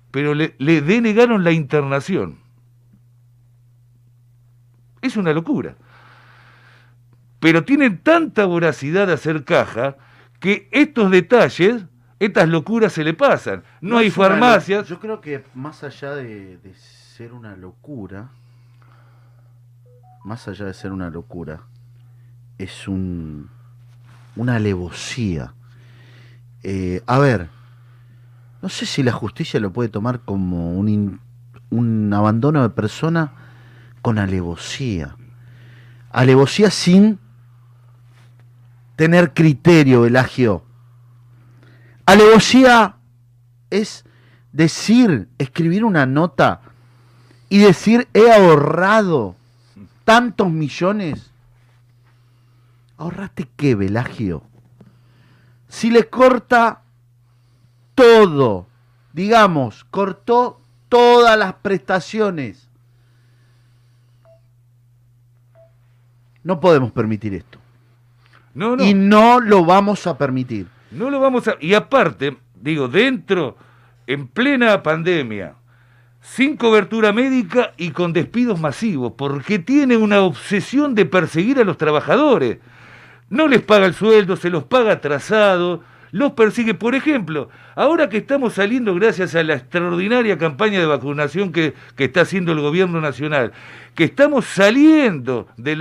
pero 0.09 0.33
le 0.33 0.81
denegaron 0.81 1.43
la 1.43 1.51
internación. 1.51 2.42
Es 5.03 5.15
una 5.17 5.31
locura. 5.33 5.75
Pero 7.39 7.63
tienen 7.63 7.99
tanta 7.99 8.45
voracidad 8.45 9.05
de 9.05 9.13
hacer 9.13 9.43
caja 9.43 9.97
que 10.39 10.67
estos 10.71 11.11
detalles, 11.11 11.83
estas 12.19 12.47
locuras 12.49 12.93
se 12.93 13.03
le 13.03 13.13
pasan. 13.13 13.63
No, 13.81 13.97
hay 13.97 14.09
farmacias. 14.09 14.87
Yo 14.87 14.99
creo 14.99 15.21
que 15.21 15.43
más 15.53 15.83
allá 15.83 16.15
de, 16.15 16.57
de 16.57 16.73
ser 16.73 17.33
una 17.33 17.55
locura, 17.55 18.29
más 20.23 20.47
allá 20.47 20.65
de 20.65 20.73
ser 20.73 20.91
una 20.91 21.09
locura, 21.09 21.61
es 22.57 22.87
un 22.87 23.49
una 24.35 24.55
alevosía. 24.55 25.53
Eh, 26.63 27.03
a 27.05 27.19
ver, 27.19 27.49
no 28.61 28.69
sé 28.69 28.85
si 28.85 29.03
la 29.03 29.11
justicia 29.11 29.59
lo 29.59 29.71
puede 29.73 29.89
tomar 29.89 30.21
como 30.21 30.73
un, 30.79 30.87
in- 30.87 31.19
un 31.69 32.11
abandono 32.13 32.61
de 32.63 32.69
persona 32.69 33.33
con 34.03 34.19
alevosía. 34.19 35.15
Alevosía 36.11 36.69
sin 36.69 37.17
tener 38.95 39.33
criterio, 39.33 40.05
Elagio. 40.05 40.63
Alevosía 42.05 42.97
es 43.71 44.05
decir, 44.51 45.29
escribir 45.39 45.83
una 45.83 46.05
nota 46.05 46.61
y 47.49 47.59
decir 47.59 48.07
he 48.13 48.31
ahorrado 48.31 49.35
tantos 50.03 50.51
millones. 50.51 51.31
¿Ahorraste 52.97 53.47
qué, 53.55 53.73
Velagio? 53.73 54.43
Si 55.69 55.89
le 55.89 56.09
corta 56.09 56.83
todo, 57.95 58.67
digamos, 59.13 59.85
cortó 59.85 60.61
todas 60.89 61.39
las 61.39 61.53
prestaciones. 61.55 62.69
No 66.43 66.59
podemos 66.59 66.91
permitir 66.91 67.33
esto. 67.33 67.59
No, 68.53 68.75
no. 68.75 68.83
Y 68.83 68.93
no 68.93 69.39
lo 69.39 69.65
vamos 69.65 70.05
a 70.07 70.17
permitir. 70.17 70.67
No 70.91 71.09
lo 71.09 71.19
vamos 71.19 71.47
a... 71.47 71.55
Y 71.59 71.73
aparte, 71.73 72.37
digo, 72.55 72.87
dentro, 72.87 73.57
en 74.05 74.27
plena 74.27 74.83
pandemia, 74.83 75.55
sin 76.21 76.55
cobertura 76.55 77.11
médica 77.11 77.73
y 77.77 77.91
con 77.91 78.13
despidos 78.13 78.59
masivos, 78.59 79.13
porque 79.17 79.59
tiene 79.59 79.97
una 79.97 80.21
obsesión 80.21 80.95
de 80.95 81.05
perseguir 81.05 81.59
a 81.59 81.63
los 81.63 81.77
trabajadores. 81.77 82.59
No 83.29 83.47
les 83.47 83.61
paga 83.61 83.85
el 83.85 83.93
sueldo, 83.93 84.35
se 84.35 84.49
los 84.49 84.65
paga 84.65 84.93
atrasado, 84.93 85.83
los 86.13 86.33
persigue. 86.33 86.75
Por 86.75 86.93
ejemplo, 86.95 87.49
ahora 87.75 88.07
que 88.07 88.17
estamos 88.17 88.53
saliendo 88.53 88.93
gracias 88.93 89.33
a 89.33 89.43
la 89.43 89.55
extraordinaria 89.55 90.37
campaña 90.37 90.79
de 90.79 90.85
vacunación 90.85 91.51
que, 91.51 91.73
está 91.97 92.21
haciendo 92.21 92.51
el 92.51 92.61
gobierno 92.61 93.01
nacional, 93.01 93.51
que 93.95 94.03
estamos 94.05 94.45
saliendo 94.45 95.47
de 95.57 95.75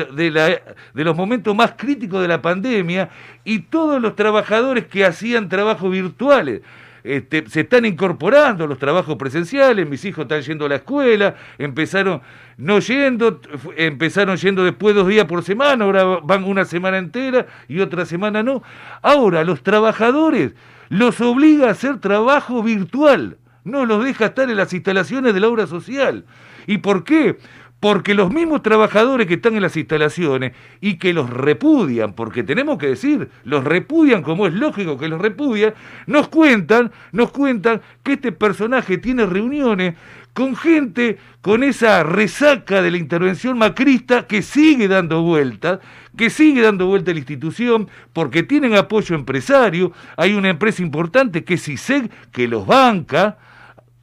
los 0.94 1.16
momentos 1.16 1.54
más 1.54 1.74
críticos 1.76 2.22
de 2.22 2.28
la 2.28 2.40
pandemia 2.40 3.10
y 3.44 3.60
todos 3.60 4.00
los 4.00 4.16
trabajadores 4.16 4.86
que 4.86 5.04
hacían 5.04 5.50
trabajos 5.50 5.92
virtuales. 5.92 6.62
este, 7.04 7.44
se 7.48 7.60
están 7.60 7.84
incorporando 7.84 8.66
los 8.66 8.78
trabajos 8.78 9.16
presenciales, 9.16 9.86
mis 9.86 10.02
hijos 10.06 10.22
están 10.22 10.40
yendo 10.40 10.64
a 10.64 10.70
la 10.70 10.76
escuela, 10.76 11.34
empezaron 11.58 12.22
no 12.56 12.78
yendo, 12.80 13.40
empezaron 13.76 14.36
yendo 14.36 14.64
después 14.64 14.94
dos 14.94 15.08
días 15.08 15.26
por 15.26 15.42
semana, 15.42 15.84
ahora 15.84 16.04
van 16.22 16.44
una 16.44 16.64
semana 16.64 16.98
entera 16.98 17.46
y 17.68 17.80
otra 17.80 18.06
semana 18.06 18.42
no. 18.42 18.62
Ahora 19.02 19.44
los 19.44 19.62
trabajadores 19.62 20.54
los 20.88 21.20
obliga 21.20 21.68
a 21.68 21.72
hacer 21.72 21.98
trabajo 22.00 22.62
virtual, 22.62 23.38
no 23.64 23.86
los 23.86 24.04
deja 24.04 24.26
estar 24.26 24.50
en 24.50 24.56
las 24.56 24.72
instalaciones 24.72 25.34
de 25.34 25.40
la 25.40 25.48
obra 25.48 25.66
social. 25.66 26.24
¿Y 26.66 26.78
por 26.78 27.04
qué? 27.04 27.38
Porque 27.80 28.14
los 28.14 28.32
mismos 28.32 28.62
trabajadores 28.62 29.26
que 29.26 29.34
están 29.34 29.56
en 29.56 29.62
las 29.62 29.76
instalaciones 29.76 30.52
y 30.80 30.98
que 30.98 31.12
los 31.12 31.28
repudian, 31.30 32.12
porque 32.12 32.44
tenemos 32.44 32.78
que 32.78 32.86
decir, 32.86 33.28
los 33.42 33.64
repudian 33.64 34.22
como 34.22 34.46
es 34.46 34.54
lógico 34.54 34.98
que 34.98 35.08
los 35.08 35.20
repudian, 35.20 35.74
nos 36.06 36.28
cuentan, 36.28 36.92
nos 37.10 37.32
cuentan 37.32 37.80
que 38.04 38.12
este 38.12 38.30
personaje 38.30 38.98
tiene 38.98 39.26
reuniones 39.26 39.94
con 40.32 40.56
gente 40.56 41.18
con 41.40 41.62
esa 41.62 42.02
resaca 42.02 42.80
de 42.80 42.90
la 42.90 42.96
intervención 42.96 43.58
macrista 43.58 44.26
que 44.26 44.42
sigue 44.42 44.88
dando 44.88 45.22
vueltas, 45.22 45.80
que 46.16 46.30
sigue 46.30 46.62
dando 46.62 46.86
vuelta 46.86 47.12
la 47.12 47.18
institución, 47.18 47.88
porque 48.12 48.42
tienen 48.42 48.74
apoyo 48.74 49.14
empresario, 49.14 49.92
hay 50.16 50.34
una 50.34 50.50
empresa 50.50 50.82
importante 50.82 51.44
que 51.44 51.54
es 51.54 51.64
CISEG, 51.64 52.10
que 52.30 52.48
los 52.48 52.66
banca, 52.66 53.38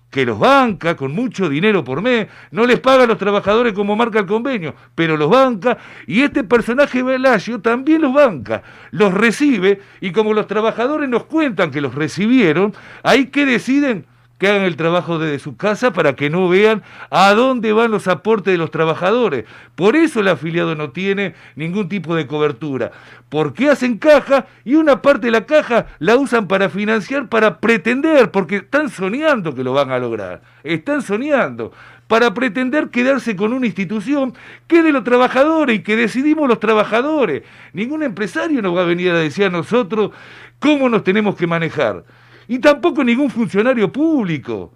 que 0.09 0.25
los 0.25 0.39
banca 0.39 0.95
con 0.95 1.13
mucho 1.13 1.49
dinero 1.49 1.83
por 1.83 2.01
mes, 2.01 2.27
no 2.51 2.65
les 2.65 2.79
paga 2.79 3.03
a 3.03 3.07
los 3.07 3.17
trabajadores 3.17 3.73
como 3.73 3.95
marca 3.95 4.19
el 4.19 4.25
convenio, 4.25 4.75
pero 4.95 5.17
los 5.17 5.29
banca, 5.29 5.77
y 6.07 6.21
este 6.21 6.43
personaje 6.43 7.03
Velasio 7.03 7.61
también 7.61 8.01
los 8.01 8.13
banca, 8.13 8.63
los 8.91 9.13
recibe, 9.13 9.81
y 10.01 10.11
como 10.11 10.33
los 10.33 10.47
trabajadores 10.47 11.09
nos 11.09 11.25
cuentan 11.25 11.71
que 11.71 11.81
los 11.81 11.95
recibieron, 11.95 12.73
ahí 13.03 13.27
que 13.27 13.45
deciden 13.45 14.05
que 14.39 14.47
hagan 14.47 14.63
el 14.63 14.77
trabajo 14.77 15.19
desde 15.19 15.37
su 15.37 15.57
casa 15.57 15.91
para 15.91 16.15
que 16.15 16.29
no 16.29 16.47
vean 16.47 16.81
a 17.11 17.33
dónde 17.33 17.73
van 17.73 17.91
los 17.91 18.07
aportes 18.07 18.53
de 18.53 18.57
los 18.57 18.71
trabajadores. 18.71 19.45
Por 19.75 19.95
eso 19.95 20.21
el 20.21 20.29
afiliado 20.29 20.75
no 20.75 20.91
tiene 20.91 21.35
ningún 21.55 21.89
tipo 21.89 22.15
de 22.15 22.25
cobertura. 22.25 22.91
Porque 23.27 23.69
hacen 23.69 23.97
caja 23.97 24.47
y 24.63 24.75
una 24.75 25.01
parte 25.01 25.27
de 25.27 25.31
la 25.31 25.45
caja 25.45 25.87
la 25.99 26.15
usan 26.15 26.47
para 26.47 26.69
financiar, 26.69 27.27
para 27.27 27.59
pretender, 27.59 28.31
porque 28.31 28.57
están 28.57 28.89
soñando 28.89 29.53
que 29.53 29.63
lo 29.63 29.73
van 29.73 29.91
a 29.91 29.99
lograr. 29.99 30.41
Están 30.63 31.01
soñando 31.01 31.73
para 32.07 32.33
pretender 32.33 32.89
quedarse 32.89 33.35
con 33.35 33.51
una 33.51 33.67
institución 33.67 34.33
que 34.67 34.81
de 34.81 34.93
los 34.93 35.03
trabajadores 35.03 35.75
y 35.75 35.83
que 35.83 35.97
decidimos 35.97 36.47
los 36.47 36.61
trabajadores. 36.61 37.43
Ningún 37.73 38.03
empresario 38.03 38.61
nos 38.61 38.75
va 38.75 38.81
a 38.81 38.85
venir 38.85 39.11
a 39.11 39.17
decir 39.17 39.45
a 39.45 39.49
nosotros 39.49 40.11
cómo 40.59 40.87
nos 40.87 41.03
tenemos 41.03 41.35
que 41.35 41.45
manejar 41.45 42.05
y 42.49 42.57
tampoco 42.57 43.03
ningún 43.03 43.29
funcionario 43.29 43.93
público. 43.93 44.73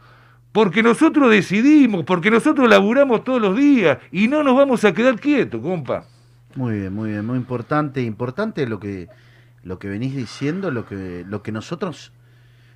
Porque 0.52 0.84
nosotros 0.84 1.32
decidimos, 1.32 2.06
porque 2.06 2.30
nosotros 2.30 2.70
laburamos 2.70 3.24
todos 3.24 3.42
los 3.42 3.58
días 3.58 3.98
y 4.12 4.28
no 4.28 4.44
nos 4.44 4.56
vamos 4.56 4.86
a 4.86 4.94
quedar 4.94 5.20
quietos, 5.20 5.60
compa. 5.60 6.06
Muy 6.56 6.80
bien, 6.80 6.94
muy 6.94 7.10
bien, 7.10 7.26
muy 7.26 7.36
importante, 7.36 8.04
importante 8.04 8.68
lo 8.68 8.80
que 8.80 9.10
lo 9.64 9.80
que 9.80 9.88
venís 9.88 10.16
diciendo, 10.16 10.70
lo 10.70 10.86
que 10.86 11.26
lo 11.28 11.42
que 11.42 11.52
nosotros 11.52 12.14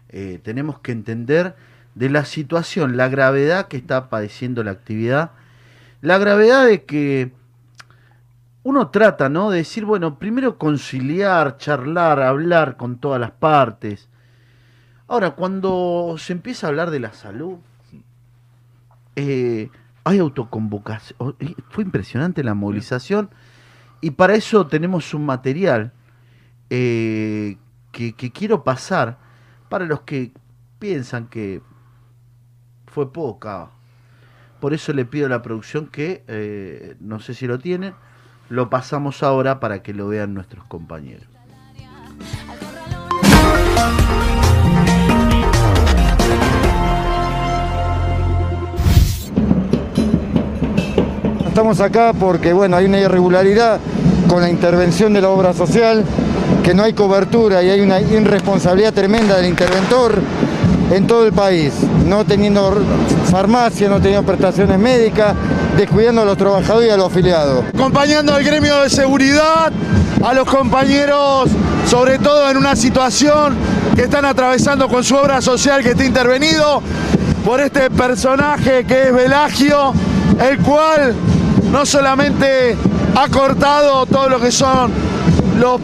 eh, 0.10 0.40
tenemos 0.44 0.80
que 0.80 0.94
entender 0.94 1.56
de 1.94 2.10
la 2.10 2.26
situación, 2.26 2.98
la 2.98 3.08
gravedad 3.08 3.68
que 3.68 3.78
está 3.78 4.10
padeciendo 4.10 4.64
la 4.64 4.72
actividad, 4.72 5.32
la 6.02 6.18
gravedad 6.18 6.66
de 6.66 6.86
que 6.86 7.32
uno 8.64 8.90
trata, 8.90 9.30
¿no? 9.30 9.52
De 9.52 9.60
decir, 9.60 9.86
bueno, 9.86 10.18
primero 10.18 10.58
conciliar, 10.58 11.58
charlar, 11.58 12.20
hablar 12.20 12.78
con 12.78 12.98
todas 12.98 13.22
las 13.22 13.32
partes. 13.32 14.10
Ahora, 15.08 15.32
cuando 15.32 16.16
se 16.18 16.34
empieza 16.34 16.68
a 16.68 16.70
hablar 16.70 16.92
de 16.92 17.00
la 17.00 17.14
salud, 17.14 17.58
eh, 19.16 19.70
hay 20.04 20.20
autoconvocación. 20.20 21.36
Fue 21.70 21.84
impresionante 21.84 22.44
la 22.44 22.54
movilización. 22.54 23.30
Y 24.02 24.12
para 24.12 24.36
eso 24.36 24.68
tenemos 24.68 25.14
un 25.14 25.26
material 25.26 25.94
eh, 26.70 27.58
que, 27.92 28.14
quiero 28.14 28.64
pasar 28.64 29.18
para 29.70 29.86
los 29.86 30.02
que 30.02 30.32
piensan 30.78 31.28
que 31.28 31.62
fue 32.86 33.12
poca. 33.12 33.70
Por 34.60 34.74
eso 34.74 34.92
le 34.92 35.06
pido 35.06 35.28
a 35.28 35.30
la 35.30 35.42
producción 35.42 35.88
que, 35.88 36.24
eh, 36.28 36.96
no 37.00 37.20
sé 37.20 37.34
si 37.34 37.48
lo 37.48 37.60
tienen, 37.60 37.94
lo 38.50 38.70
pasamos 38.70 39.24
ahora 39.24 39.60
para 39.60 39.84
que 39.84 39.94
lo 39.94 40.08
vean 40.08 40.34
nuestros 40.34 40.66
compañeros. 40.66 41.28
Estamos 51.58 51.82
acá 51.82 52.14
porque 52.14 52.54
bueno, 52.54 52.78
hay 52.78 52.86
una 52.86 53.00
irregularidad 53.00 53.80
con 54.30 54.44
la 54.44 54.48
intervención 54.48 55.12
de 55.12 55.22
la 55.22 55.30
obra 55.30 55.56
social, 55.56 56.06
que 56.62 56.76
no 56.76 56.84
hay 56.84 56.94
cobertura 56.94 57.64
y 57.64 57.72
hay 57.72 57.82
una 57.82 58.00
irresponsabilidad 58.00 58.94
tremenda 58.94 59.38
del 59.38 59.48
interventor 59.48 60.22
en 60.92 61.08
todo 61.08 61.26
el 61.26 61.34
país, 61.34 61.74
no 62.06 62.24
teniendo 62.26 62.80
farmacia, 63.32 63.90
no 63.90 64.00
teniendo 64.00 64.24
prestaciones 64.24 64.78
médicas, 64.78 65.34
descuidando 65.76 66.22
a 66.22 66.26
los 66.26 66.38
trabajadores 66.38 66.90
y 66.90 66.92
a 66.92 66.98
los 66.98 67.08
afiliados. 67.08 67.66
acompañando 67.74 68.36
al 68.36 68.44
gremio 68.44 68.80
de 68.84 68.92
seguridad, 68.92 69.72
a 70.24 70.34
los 70.36 70.48
compañeros, 70.48 71.50
sobre 71.90 72.20
todo 72.20 72.52
en 72.52 72.58
una 72.58 72.76
situación 72.76 73.56
que 73.96 74.04
están 74.04 74.26
atravesando 74.26 74.88
con 74.88 75.04
su 75.04 75.16
obra 75.16 75.42
social 75.42 75.82
que 75.82 75.90
está 75.90 76.06
intervenido 76.06 76.84
por 77.44 77.62
este 77.62 77.90
personaje 77.90 78.86
que 78.86 79.08
es 79.08 79.12
Velagio, 79.12 79.92
el 80.40 80.60
cual 80.60 81.16
no 81.72 81.86
solamente 81.86 82.76
ha 83.16 83.28
cortado 83.30 84.06
todo 84.06 84.30
lo 84.30 84.40
que 84.40 84.52
son 84.52 84.92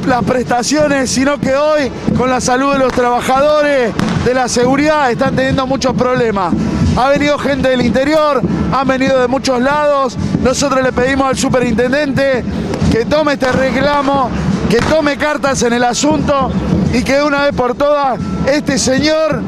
las 0.05 0.23
prestaciones, 0.23 1.09
sino 1.09 1.39
que 1.39 1.55
hoy 1.55 1.91
con 2.15 2.29
la 2.29 2.39
salud 2.39 2.73
de 2.73 2.79
los 2.79 2.93
trabajadores 2.93 3.91
de 4.23 4.33
la 4.33 4.47
seguridad 4.47 5.11
están 5.11 5.35
teniendo 5.35 5.65
muchos 5.65 5.93
problemas. 5.93 6.53
Ha 6.95 7.09
venido 7.09 7.39
gente 7.39 7.69
del 7.69 7.81
interior, 7.81 8.41
han 8.71 8.87
venido 8.87 9.19
de 9.19 9.27
muchos 9.27 9.59
lados. 9.59 10.15
Nosotros 10.43 10.83
le 10.83 10.91
pedimos 10.91 11.27
al 11.27 11.37
superintendente 11.37 12.43
que 12.91 13.05
tome 13.05 13.33
este 13.33 13.51
reclamo, 13.51 14.29
que 14.69 14.77
tome 14.77 15.17
cartas 15.17 15.63
en 15.63 15.73
el 15.73 15.83
asunto 15.83 16.51
y 16.93 17.03
que 17.03 17.13
de 17.13 17.23
una 17.23 17.43
vez 17.45 17.55
por 17.55 17.73
todas 17.73 18.19
este 18.45 18.77
señor 18.77 19.41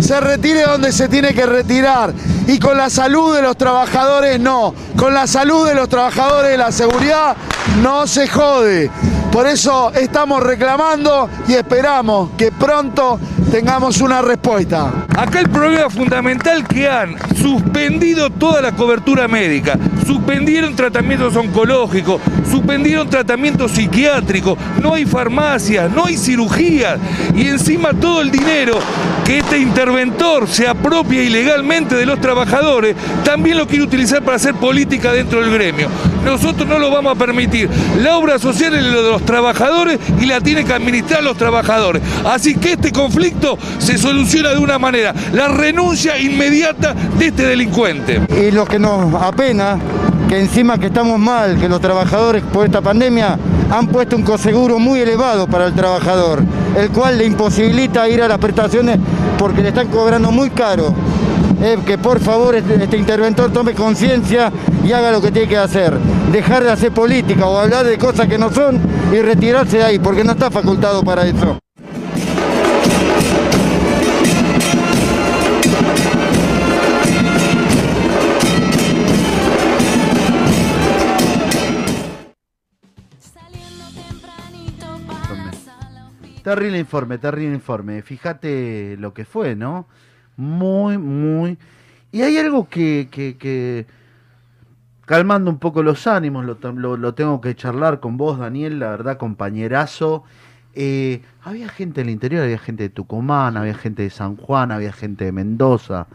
se 0.00 0.18
retire 0.20 0.62
donde 0.62 0.90
se 0.92 1.08
tiene 1.08 1.34
que 1.34 1.44
retirar. 1.44 2.12
Y 2.46 2.58
con 2.58 2.76
la 2.76 2.90
salud 2.90 3.34
de 3.34 3.42
los 3.42 3.56
trabajadores 3.56 4.38
no. 4.38 4.74
Con 4.96 5.14
la 5.14 5.26
salud 5.26 5.66
de 5.66 5.74
los 5.74 5.88
trabajadores 5.88 6.56
la 6.56 6.70
seguridad 6.70 7.36
no 7.82 8.06
se 8.06 8.28
jode. 8.28 8.90
Por 9.32 9.46
eso 9.46 9.92
estamos 9.92 10.42
reclamando 10.42 11.28
y 11.46 11.54
esperamos 11.54 12.30
que 12.38 12.52
pronto 12.52 13.20
tengamos 13.50 14.00
una 14.00 14.22
respuesta. 14.22 14.90
Acá 15.16 15.40
el 15.40 15.50
problema 15.50 15.90
fundamental 15.90 16.66
que 16.66 16.88
han 16.88 17.16
suspendido 17.36 18.30
toda 18.30 18.62
la 18.62 18.72
cobertura 18.72 19.28
médica, 19.28 19.78
suspendieron 20.06 20.76
tratamientos 20.76 21.34
oncológicos, 21.36 22.20
suspendieron 22.50 23.10
tratamientos 23.10 23.72
psiquiátricos, 23.72 24.56
no 24.80 24.94
hay 24.94 25.04
farmacias, 25.04 25.90
no 25.90 26.06
hay 26.06 26.16
cirugías 26.16 26.98
y 27.34 27.48
encima 27.48 27.90
todo 27.92 28.20
el 28.22 28.30
dinero 28.30 28.78
que 29.24 29.38
este 29.38 29.58
interventor 29.58 30.48
se 30.48 30.68
apropia 30.68 31.22
ilegalmente 31.22 31.96
de 31.96 32.06
los 32.06 32.20
trabajadores, 32.20 32.94
también 33.24 33.58
lo 33.58 33.66
quiere 33.66 33.82
utilizar 33.82 34.22
para 34.22 34.36
hacer 34.36 34.54
política 34.54 35.12
dentro 35.12 35.40
del 35.40 35.52
gremio. 35.52 35.88
Nosotros 36.24 36.68
no 36.68 36.78
lo 36.78 36.90
vamos 36.90 37.16
a 37.16 37.18
permitir. 37.18 37.68
La 38.00 38.18
obra 38.18 38.38
social 38.38 38.74
es 38.74 38.84
lo 38.84 39.02
de 39.02 39.10
los 39.10 39.24
trabajadores 39.24 39.98
y 40.20 40.26
la 40.26 40.40
tienen 40.40 40.66
que 40.66 40.72
administrar 40.72 41.22
los 41.22 41.36
trabajadores. 41.36 42.02
Así 42.24 42.56
que 42.56 42.72
este 42.72 42.92
conflicto 42.92 43.58
se 43.78 43.98
soluciona 43.98 44.50
de 44.50 44.58
una 44.58 44.78
manera, 44.78 45.14
la 45.32 45.48
renuncia 45.48 46.18
inmediata 46.18 46.94
de 47.18 47.26
este 47.26 47.46
delincuente. 47.46 48.20
Y 48.28 48.50
lo 48.50 48.64
que 48.64 48.78
nos 48.78 49.12
apena, 49.22 49.78
que 50.28 50.40
encima 50.40 50.78
que 50.78 50.86
estamos 50.86 51.18
mal, 51.18 51.58
que 51.58 51.68
los 51.68 51.80
trabajadores 51.80 52.42
por 52.52 52.66
esta 52.66 52.80
pandemia 52.80 53.38
han 53.70 53.86
puesto 53.88 54.16
un 54.16 54.22
coseguro 54.22 54.78
muy 54.78 55.00
elevado 55.00 55.46
para 55.46 55.66
el 55.66 55.74
trabajador, 55.74 56.42
el 56.76 56.90
cual 56.90 57.18
le 57.18 57.24
imposibilita 57.24 58.08
ir 58.08 58.22
a 58.22 58.28
las 58.28 58.38
prestaciones 58.38 58.98
porque 59.38 59.62
le 59.62 59.68
están 59.68 59.88
cobrando 59.88 60.30
muy 60.30 60.50
caro. 60.50 60.94
Eh, 61.62 61.78
que 61.86 61.96
por 61.96 62.20
favor 62.20 62.54
este, 62.54 62.74
este 62.82 62.98
interventor 62.98 63.50
tome 63.50 63.72
conciencia 63.72 64.52
y 64.84 64.92
haga 64.92 65.10
lo 65.10 65.22
que 65.22 65.32
tiene 65.32 65.48
que 65.48 65.56
hacer. 65.56 65.94
Dejar 66.30 66.62
de 66.64 66.70
hacer 66.70 66.92
política 66.92 67.46
o 67.46 67.58
hablar 67.58 67.86
de 67.86 67.96
cosas 67.96 68.28
que 68.28 68.36
no 68.36 68.52
son 68.52 68.78
y 69.12 69.20
retirarse 69.20 69.78
de 69.78 69.84
ahí, 69.84 69.98
porque 69.98 70.22
no 70.22 70.32
está 70.32 70.50
facultado 70.50 71.02
para 71.02 71.26
eso. 71.26 71.58
Terrible 86.46 86.78
informe, 86.78 87.18
terrible 87.18 87.56
informe. 87.56 88.02
Fíjate 88.02 88.96
lo 89.00 89.12
que 89.12 89.24
fue, 89.24 89.56
¿no? 89.56 89.88
Muy, 90.36 90.96
muy... 90.96 91.58
Y 92.12 92.22
hay 92.22 92.38
algo 92.38 92.68
que, 92.68 93.08
que, 93.10 93.36
que- 93.36 93.84
calmando 95.06 95.50
un 95.50 95.58
poco 95.58 95.82
los 95.82 96.06
ánimos, 96.06 96.44
lo, 96.44 96.56
lo- 96.74 96.96
lo 96.96 97.14
tengo 97.14 97.40
que 97.40 97.56
charlar 97.56 97.98
con 97.98 98.16
vos, 98.16 98.38
Daniel, 98.38 98.78
la 98.78 98.90
verdad, 98.90 99.16
compañerazo. 99.18 100.22
Eh, 100.76 101.20
había 101.42 101.68
gente 101.68 102.02
del 102.02 102.10
interior, 102.10 102.44
había 102.44 102.58
gente 102.60 102.84
de 102.84 102.90
Tucumán, 102.90 103.56
había 103.56 103.74
gente 103.74 104.04
de 104.04 104.10
San 104.10 104.36
Juan, 104.36 104.70
había 104.70 104.92
gente 104.92 105.24
de 105.24 105.32
Mendoza, 105.32 106.06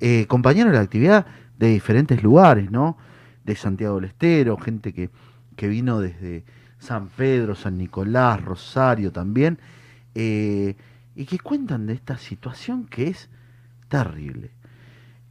eh, 0.00 0.26
compañeros 0.26 0.72
de 0.72 0.78
la 0.78 0.82
actividad 0.84 1.26
de 1.60 1.68
diferentes 1.68 2.24
lugares, 2.24 2.72
¿no? 2.72 2.96
De 3.44 3.54
Santiago 3.54 3.94
del 4.00 4.06
Estero, 4.06 4.56
gente 4.56 4.92
que, 4.92 5.10
que 5.54 5.68
vino 5.68 6.00
desde 6.00 6.42
San 6.80 7.08
Pedro, 7.08 7.54
San 7.54 7.76
Nicolás, 7.78 8.42
Rosario 8.42 9.12
también, 9.12 9.58
eh, 10.14 10.74
y 11.14 11.26
que 11.26 11.38
cuentan 11.38 11.86
de 11.86 11.92
esta 11.92 12.18
situación 12.18 12.86
que 12.86 13.08
es 13.08 13.28
terrible. 13.88 14.50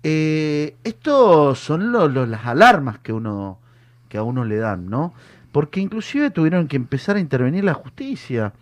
Eh, 0.04 0.78
estos 0.84 1.60
son 1.60 1.92
las 1.92 2.46
alarmas 2.46 3.00
que 3.00 3.12
uno 3.12 3.60
que 4.08 4.18
a 4.18 4.24
uno 4.24 4.46
le 4.46 4.58
dan, 4.58 4.90
¿no? 4.90 5.14
Porque 5.52 5.82
inclusive 5.82 6.32
tuvieron 6.32 6.68
que 6.68 6.78
empezar 6.78 7.18
a 7.18 7.20
intervenir 7.20 7.64
la 7.64 7.76
justicia, 7.76 8.54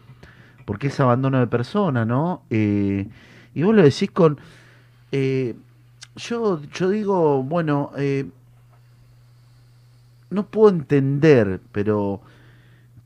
porque 0.65 0.87
es 0.87 0.99
abandono 0.99 1.39
de 1.39 1.47
persona, 1.47 2.03
¿no? 2.03 2.41
Eh, 2.49 3.07
y 3.53 3.63
vos 3.63 3.73
lo 3.73 3.81
decís 3.81 4.11
con, 4.11 4.39
yo, 5.11 6.61
yo 6.61 6.89
digo, 6.89 7.43
bueno, 7.43 7.91
no 10.29 10.45
puedo 10.47 10.69
entender, 10.69 11.61
pero, 11.71 12.21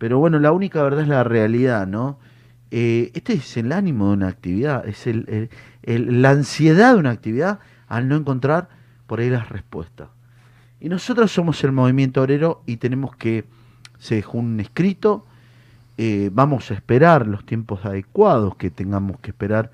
pero 0.02 0.18
bueno, 0.18 0.40
la 0.40 0.52
única 0.52 0.82
verdad 0.82 1.04
es 1.04 1.08
la 1.08 1.24
realidad, 1.24 1.86
¿no? 1.86 2.18
Eh, 2.72 3.12
este 3.14 3.34
es 3.34 3.56
el 3.56 3.72
ánimo 3.72 4.08
de 4.08 4.14
una 4.14 4.30
actividad, 4.30 4.88
es 4.88 5.06
el, 5.06 5.52
la 5.84 6.32
ansiedad 6.32 6.96
de 6.96 7.00
una 7.00 7.12
actividad 7.12 7.60
al 7.88 8.08
no 8.08 8.16
encontrar 8.16 8.68
por 9.06 9.20
ahí 9.20 9.30
las 9.30 9.50
respuestas. 9.50 10.10
Y 10.80 10.90
nosotros 10.90 11.32
somos 11.32 11.64
el 11.64 11.72
movimiento 11.72 12.20
obrero 12.20 12.64
y 12.66 12.78
tenemos 12.78 13.16
que, 13.16 13.46
se 14.00 14.16
dejó 14.16 14.40
un 14.40 14.60
escrito, 14.60 15.28
eh, 16.00 16.32
vamos 16.34 16.72
a 16.72 16.74
esperar 16.74 17.28
los 17.28 17.46
tiempos 17.46 17.86
adecuados 17.86 18.56
que 18.56 18.72
tengamos 18.72 19.20
que 19.20 19.30
esperar, 19.30 19.70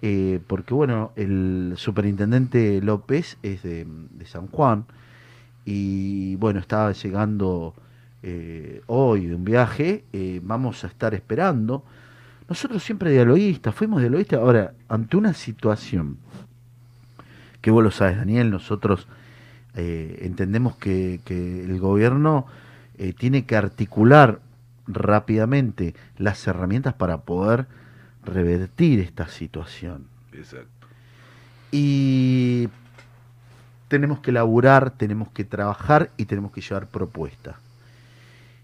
eh, 0.00 0.40
porque 0.46 0.72
bueno, 0.72 1.12
el 1.14 1.74
superintendente 1.76 2.80
López 2.80 3.36
es 3.42 3.62
de, 3.62 3.86
de 4.12 4.24
San 4.24 4.46
Juan 4.46 4.86
y 5.66 6.36
bueno, 6.36 6.58
estaba 6.58 6.92
llegando 6.92 7.74
eh, 8.22 8.82
hoy 8.86 9.26
de 9.26 9.34
un 9.34 9.44
viaje, 9.44 10.04
eh, 10.12 10.40
vamos 10.42 10.84
a 10.84 10.86
estar 10.86 11.14
esperando. 11.14 11.84
Nosotros 12.48 12.82
siempre 12.82 13.10
dialoguistas, 13.10 13.74
fuimos 13.74 14.00
dialoguistas, 14.00 14.40
ahora, 14.40 14.74
ante 14.88 15.16
una 15.16 15.32
situación 15.32 16.18
que 17.60 17.70
vos 17.70 17.82
lo 17.82 17.90
sabes, 17.90 18.16
Daniel, 18.16 18.50
nosotros 18.50 19.06
eh, 19.74 20.18
entendemos 20.22 20.76
que, 20.76 21.20
que 21.24 21.64
el 21.64 21.78
gobierno 21.78 22.46
eh, 22.98 23.14
tiene 23.14 23.46
que 23.46 23.56
articular 23.56 24.40
rápidamente 24.86 25.94
las 26.18 26.46
herramientas 26.46 26.94
para 26.94 27.22
poder 27.22 27.66
revertir 28.24 29.00
esta 29.00 29.28
situación. 29.28 30.06
Exacto. 30.32 30.68
Y 31.70 32.68
tenemos 33.88 34.20
que 34.20 34.32
laburar, 34.32 34.90
tenemos 34.90 35.30
que 35.30 35.44
trabajar 35.44 36.10
y 36.16 36.26
tenemos 36.26 36.52
que 36.52 36.60
llevar 36.60 36.88
propuestas. 36.88 37.56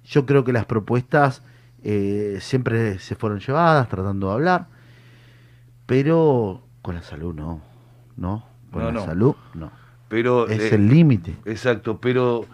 Yo 0.08 0.24
creo 0.26 0.44
que 0.44 0.52
las 0.52 0.64
propuestas 0.66 1.42
eh, 1.82 2.38
siempre 2.40 2.98
se 2.98 3.14
fueron 3.14 3.40
llevadas, 3.40 3.88
tratando 3.88 4.28
de 4.28 4.32
hablar, 4.34 4.66
pero 5.86 6.62
con 6.82 6.94
la 6.94 7.02
salud 7.02 7.34
no, 7.34 7.60
¿no? 8.16 8.44
Con 8.70 8.82
No, 8.82 8.88
la 8.88 8.92
no. 8.94 9.04
salud 9.04 9.34
no. 9.54 9.70
Pero 10.08 10.46
Es 10.48 10.72
eh, 10.72 10.74
el 10.76 10.88
límite. 10.88 11.36
Exacto, 11.44 11.98
pero 11.98 12.46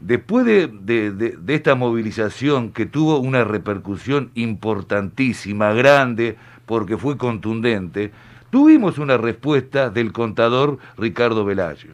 después 0.00 0.44
de, 0.44 0.68
de- 0.68 1.10
de- 1.12 1.36
de 1.36 1.54
esta 1.54 1.74
movilización 1.74 2.70
que 2.72 2.86
tuvo 2.86 3.18
una 3.18 3.44
repercusión 3.44 4.30
importantísima, 4.34 5.72
grande, 5.72 6.36
porque 6.66 6.96
fue 6.98 7.16
contundente, 7.16 8.12
tuvimos 8.50 8.98
una 8.98 9.16
respuesta 9.16 9.90
del 9.90 10.12
contador 10.12 10.78
Ricardo 10.98 11.44
Velayo. 11.44 11.92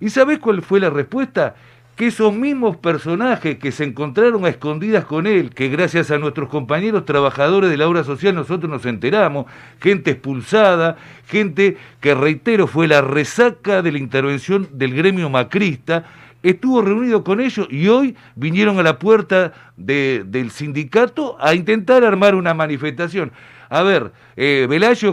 ¿Y 0.00 0.10
sabés 0.10 0.38
cuál 0.40 0.62
fue 0.62 0.80
la 0.80 0.90
respuesta? 0.90 1.54
Que 1.96 2.08
esos 2.08 2.34
mismos 2.34 2.76
personajes 2.76 3.56
que 3.58 3.70
se 3.70 3.84
encontraron 3.84 4.44
a 4.44 4.48
escondidas 4.48 5.04
con 5.04 5.28
él, 5.28 5.50
que 5.50 5.68
gracias 5.68 6.10
a 6.10 6.18
nuestros 6.18 6.48
compañeros 6.48 7.04
trabajadores 7.04 7.70
de 7.70 7.76
la 7.76 7.86
obra 7.88 8.02
social 8.02 8.34
nosotros 8.34 8.68
nos 8.68 8.84
enteramos, 8.84 9.46
gente 9.80 10.10
expulsada, 10.10 10.96
gente 11.28 11.76
que 12.00 12.16
reitero 12.16 12.66
fue 12.66 12.88
la 12.88 13.00
resaca 13.00 13.80
de 13.80 13.92
la 13.92 13.98
intervención 13.98 14.68
del 14.72 14.92
gremio 14.92 15.30
macrista, 15.30 16.04
estuvo 16.42 16.82
reunido 16.82 17.22
con 17.22 17.40
ellos 17.40 17.68
y 17.70 17.86
hoy 17.86 18.16
vinieron 18.34 18.80
a 18.80 18.82
la 18.82 18.98
puerta 18.98 19.52
de- 19.76 20.24
del 20.26 20.50
sindicato 20.50 21.36
a 21.40 21.54
intentar 21.54 22.04
armar 22.04 22.34
una 22.34 22.54
manifestación. 22.54 23.30
A 23.70 23.82
ver, 23.82 24.12
eh, 24.36 24.66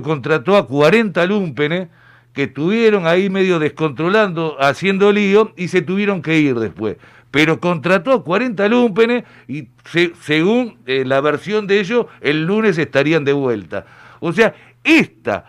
contrató 0.03 0.57
a 0.57 0.65
40 0.65 1.25
lumpenes 1.27 1.89
que 2.33 2.43
estuvieron 2.43 3.07
ahí 3.07 3.29
medio 3.29 3.59
descontrolando, 3.59 4.57
haciendo 4.61 5.11
lío 5.11 5.53
y 5.57 5.67
se 5.67 5.81
tuvieron 5.81 6.21
que 6.21 6.39
ir 6.39 6.55
después. 6.59 6.97
Pero 7.29 7.59
contrató 7.59 8.11
a 8.13 8.23
40 8.23 8.67
lumpenes 8.67 9.23
y 9.47 9.67
se- 9.85 10.13
según 10.21 10.77
eh, 10.85 11.03
la 11.05 11.21
versión 11.21 11.67
de 11.67 11.79
ellos, 11.79 12.05
el 12.21 12.45
lunes 12.45 12.77
estarían 12.77 13.23
de 13.25 13.33
vuelta. 13.33 13.85
O 14.19 14.33
sea, 14.33 14.53
esta, 14.83 15.45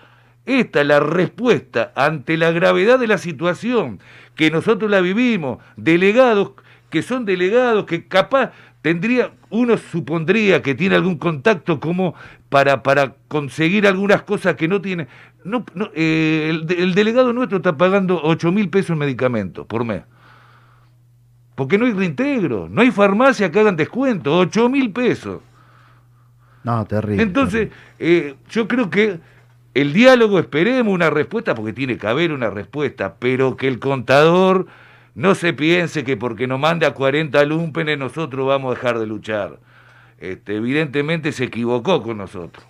esta 0.46 0.80
es 0.80 0.86
la 0.86 1.00
respuesta 1.00 1.92
ante 1.94 2.36
la 2.36 2.50
gravedad 2.52 2.98
de 2.98 3.06
la 3.08 3.18
situación, 3.18 4.00
que 4.36 4.50
nosotros 4.50 4.90
la 4.90 5.00
vivimos, 5.00 5.58
delegados 5.76 6.52
que 6.90 7.02
son 7.02 7.24
delegados 7.24 7.86
que 7.86 8.06
capaz 8.06 8.52
tendría, 8.82 9.32
uno 9.48 9.78
supondría 9.78 10.60
que 10.60 10.74
tiene 10.74 10.94
algún 10.96 11.16
contacto 11.16 11.80
como 11.80 12.14
para, 12.50 12.82
para 12.82 13.14
conseguir 13.28 13.86
algunas 13.86 14.22
cosas 14.24 14.56
que 14.56 14.68
no 14.68 14.82
tiene. 14.82 15.06
No, 15.44 15.64
no, 15.74 15.90
eh, 15.94 16.48
el, 16.50 16.66
de- 16.66 16.82
el 16.82 16.94
delegado 16.94 17.32
nuestro 17.32 17.58
está 17.58 17.76
pagando 17.76 18.20
8 18.22 18.52
mil 18.52 18.68
pesos 18.70 18.90
en 18.90 18.98
medicamentos 18.98 19.66
por 19.66 19.84
mes. 19.84 20.02
Porque 21.54 21.78
no 21.78 21.84
hay 21.86 21.92
reintegro, 21.92 22.68
no 22.70 22.80
hay 22.82 22.90
farmacia 22.90 23.50
que 23.50 23.60
hagan 23.60 23.76
descuento, 23.76 24.36
8 24.38 24.68
mil 24.68 24.90
pesos. 24.92 25.40
No, 26.64 26.84
terrible. 26.86 27.22
Entonces, 27.22 27.70
terrible. 27.98 28.28
eh, 28.28 28.36
yo 28.50 28.68
creo 28.68 28.88
que 28.90 29.20
el 29.74 29.92
diálogo, 29.92 30.38
esperemos 30.38 30.92
una 30.94 31.10
respuesta, 31.10 31.54
porque 31.54 31.72
tiene 31.72 31.98
que 31.98 32.06
haber 32.06 32.32
una 32.32 32.50
respuesta, 32.50 33.16
pero 33.18 33.56
que 33.56 33.68
el 33.68 33.78
contador 33.80 34.66
no 35.14 35.34
se 35.34 35.52
piense 35.52 36.04
que 36.04 36.16
porque 36.16 36.46
nos 36.46 36.60
mande 36.60 36.86
a 36.86 36.94
40 36.94 37.44
lumpenes 37.44 37.98
nosotros 37.98 38.46
vamos 38.46 38.72
a 38.72 38.74
dejar 38.76 38.98
de 38.98 39.06
luchar. 39.06 39.60
este, 40.18 40.56
evidentemente 40.56 41.32
se 41.32 41.44
equivocó 41.44 42.02
con 42.02 42.18
nosotros. 42.18 42.64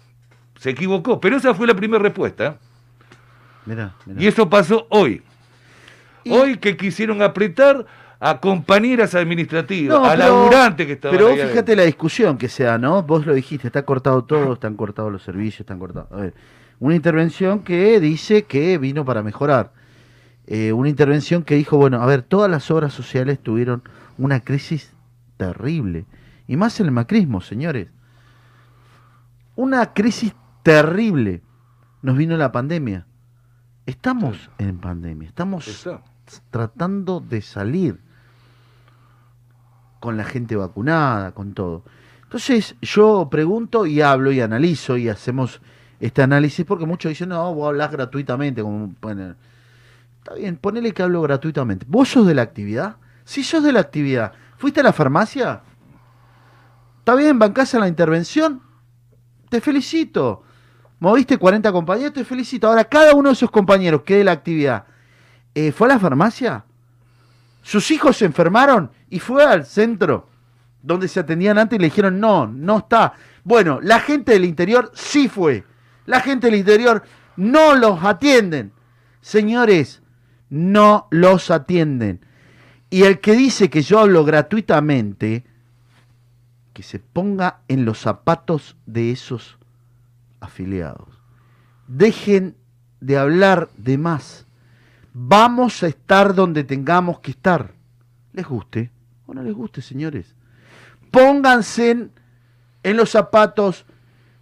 Se 0.62 0.70
equivocó, 0.70 1.20
pero 1.20 1.37
esa 1.38 1.53
fue 1.55 1.66
la 1.66 1.75
primera 1.75 2.01
respuesta. 2.01 2.57
Mirá, 3.66 3.96
mirá. 4.07 4.22
Y 4.22 4.29
eso 4.29 4.48
pasó 4.48 4.87
hoy. 4.90 5.20
Y- 6.22 6.31
Hoy 6.31 6.57
que 6.59 6.77
quisieron 6.77 7.20
apretar 7.20 7.85
a 8.20 8.38
compañeras 8.38 9.16
administrativas, 9.16 9.98
No, 9.98 10.05
a 10.07 10.12
pero- 10.12 10.25
laburantes 10.25 10.87
que 10.87 10.92
estaban 10.92 11.16
Pero 11.16 11.31
ahí 11.31 11.33
vos 11.33 11.40
fíjate 11.42 11.59
adentro. 11.59 11.75
la 11.75 11.83
discusión 11.83 12.38
que 12.38 12.48
sea, 12.48 12.79
¿no? 12.79 13.03
Vos 13.03 13.27
lo 13.27 13.35
dijiste, 13.35 13.66
está 13.66 13.83
cortado 13.85 14.22
todo, 14.22 14.53
están 14.53 14.77
cortados 14.77 15.11
los 15.11 15.25
servicios, 15.25 15.62
están 15.62 15.81
cortados. 15.81 16.12
A 16.12 16.16
ver, 16.16 16.35
una 16.79 16.94
intervención 16.94 17.64
que 17.64 17.98
dice 17.98 18.44
que 18.44 18.79
vino 18.79 19.05
para 19.05 19.25
mejorar. 19.25 19.72
Eh, 20.46 20.72
una 20.72 20.88
intervención 20.88 21.42
que 21.42 21.57
dijo, 21.57 21.77
bueno, 21.77 22.01
a 22.01 22.07
ver, 22.07 22.22
todas 22.22 22.48
las 22.48 22.70
obras 22.70 22.92
sociales 22.92 23.40
tuvieron 23.40 23.83
una 24.16 24.38
crisis 24.38 24.92
terrible. 25.38 26.05
Y 26.46 26.57
más 26.57 26.79
el 26.79 26.92
macrismo, 26.92 27.40
señores. 27.40 27.88
Una 29.57 29.92
crisis 29.92 30.35
terrible. 30.62 31.42
Nos 32.03 32.16
vino 32.16 32.37
la 32.37 32.53
pandemia. 32.53 33.07
Estamos 33.87 34.51
en 34.59 34.79
pandemia, 34.79 35.29
estamos 35.29 35.88
tratando 36.51 37.20
de 37.20 37.42
salir 37.42 38.01
con 39.98 40.16
la 40.16 40.25
gente 40.25 40.55
vacunada, 40.57 41.33
con 41.33 41.53
todo. 41.53 41.85
Entonces 42.22 42.77
yo 42.81 43.29
pregunto 43.31 43.87
y 43.87 44.01
hablo 44.01 44.31
y 44.33 44.40
analizo 44.40 44.96
y 44.96 45.09
hacemos 45.09 45.61
este 46.01 46.22
análisis 46.22 46.64
porque 46.64 46.87
muchos 46.87 47.11
dicen, 47.11 47.31
no, 47.31 47.55
vos 47.55 47.68
hablas 47.68 47.90
gratuitamente. 47.90 48.62
Como, 48.62 48.94
bueno, 49.01 49.35
está 50.18 50.35
bien, 50.35 50.57
ponele 50.57 50.92
que 50.92 51.03
hablo 51.03 51.22
gratuitamente. 51.22 51.87
¿Vos 51.88 52.09
sos 52.09 52.27
de 52.27 52.35
la 52.35 52.42
actividad? 52.42 52.96
Si 53.25 53.44
sos 53.44 53.62
de 53.62 53.72
la 53.72 53.81
actividad, 53.81 54.33
¿fuiste 54.59 54.81
a 54.81 54.85
la 54.85 54.92
farmacia? 54.92 55.62
¿Está 57.01 57.14
bien, 57.16 57.38
bancás 57.38 57.75
en 57.75 57.81
la 57.81 57.88
intervención? 57.88 58.62
Te 59.48 59.61
felicito. 59.61 60.44
Moviste 61.03 61.37
40 61.37 61.73
compañeros, 61.73 62.12
te 62.12 62.25
felicito. 62.25 62.69
Ahora, 62.69 62.85
cada 62.85 63.12
uno 63.17 63.31
de 63.31 63.33
esos 63.33 63.51
compañeros 63.51 64.03
que 64.03 64.19
de 64.19 64.23
la 64.23 64.31
actividad 64.31 64.85
eh, 65.53 65.73
fue 65.73 65.88
a 65.88 65.95
la 65.95 65.99
farmacia, 65.99 66.65
sus 67.61 67.91
hijos 67.91 68.19
se 68.19 68.25
enfermaron 68.25 68.88
y 69.11 69.19
fue 69.19 69.45
al 69.45 69.67
centro 69.67 70.29
donde 70.81 71.09
se 71.09 71.19
atendían 71.19 71.59
antes 71.59 71.77
y 71.77 71.81
le 71.81 71.87
dijeron, 71.87 72.21
no, 72.21 72.47
no 72.47 72.79
está. 72.79 73.15
Bueno, 73.43 73.81
la 73.83 73.99
gente 73.99 74.31
del 74.31 74.45
interior 74.45 74.93
sí 74.95 75.27
fue. 75.27 75.65
La 76.07 76.21
gente 76.21 76.47
del 76.47 76.61
interior 76.61 77.03
no 77.37 77.75
los 77.75 78.05
atienden. 78.05 78.71
Señores, 79.23 80.03
no 80.51 81.09
los 81.11 81.51
atienden. 81.51 82.25
Y 82.91 83.03
el 83.03 83.19
que 83.19 83.33
dice 83.33 83.71
que 83.71 83.83
yo 83.83 83.99
hablo 83.99 84.25
gratuitamente, 84.25 85.45
que 86.73 86.85
se 86.85 87.01
ponga 87.01 87.59
en 87.67 87.85
los 87.85 87.99
zapatos 87.99 88.77
de 88.87 89.11
esos 89.11 89.59
afiliados. 90.43 91.09
Dejen 91.87 92.57
de 93.01 93.17
hablar 93.17 93.71
de 93.77 93.97
más. 93.97 94.47
Vamos 95.15 95.83
a 95.83 95.87
estar 95.87 96.35
donde 96.35 96.65
tengamos 96.65 97.21
que 97.21 97.31
estar. 97.31 97.73
Les 98.33 98.47
guste 98.47 98.91
o 99.27 99.35
no 99.35 99.43
les 99.43 99.55
guste, 99.55 99.81
señores. 99.81 100.35
Pónganse 101.11 102.11
en, 102.83 102.97
los 102.97 103.11
zapatos 103.11 103.85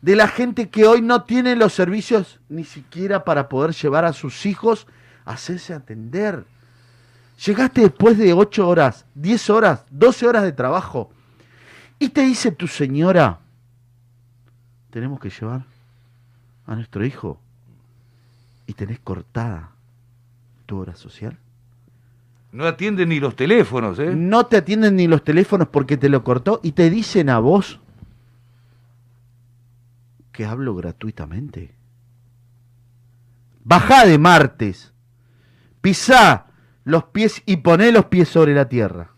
de 0.03 0.17
la 0.17 0.29
gente 0.29 0.71
que 0.71 0.87
hoy 0.87 1.03
no 1.03 1.25
tiene 1.25 1.57
los 1.57 1.73
servicios 1.75 2.41
ni 2.49 2.65
siquiera 2.65 3.25
para 3.25 3.49
poder 3.49 3.73
llevar 3.73 4.05
a 4.05 4.13
sus 4.13 4.47
hijos 4.47 4.87
a 5.25 5.33
hacerse 5.33 5.75
atender. 5.75 6.45
Llegaste 7.45 7.83
después 7.83 8.19
de 8.19 8.33
8 8.33 8.69
horas, 8.69 9.07
10 9.15 9.51
horas, 9.51 9.85
12 9.91 10.27
horas 10.27 10.43
de 10.43 10.53
trabajo 10.53 11.11
y 12.03 12.09
te 12.09 12.23
dice 12.23 12.51
tu 12.51 12.67
señora, 12.67 13.41
tenemos 14.91 15.21
que 15.21 15.29
llevar 15.29 15.67
a 16.70 16.76
nuestro 16.76 17.04
hijo 17.04 17.40
y 18.68 18.74
tenés 18.74 19.00
cortada 19.00 19.72
tu 20.66 20.78
hora 20.78 20.94
social. 20.94 21.37
No 22.52 22.64
atienden 22.64 23.09
ni 23.09 23.18
los 23.18 23.35
teléfonos, 23.35 23.98
¿eh? 23.98 24.14
No 24.14 24.46
te 24.46 24.59
atienden 24.59 24.94
ni 24.94 25.09
los 25.09 25.24
teléfonos 25.24 25.66
porque 25.66 25.96
te 25.96 26.09
lo 26.09 26.22
cortó 26.22 26.61
y 26.62 26.72
te 26.72 26.88
dicen 26.88 27.28
a 27.28 27.40
vos 27.40 27.80
que 30.30 30.44
hablo 30.44 30.76
gratuitamente. 30.76 31.74
Bajá 33.64 34.06
de 34.06 34.18
martes, 34.18 34.92
pisá 35.80 36.46
los 36.85 37.02
pies 37.04 37.42
y 37.46 37.56
poné 37.59 37.90
los 37.90 38.04
pies 38.04 38.28
sobre 38.28 38.54
la 38.54 38.68
tierra. 38.68 39.11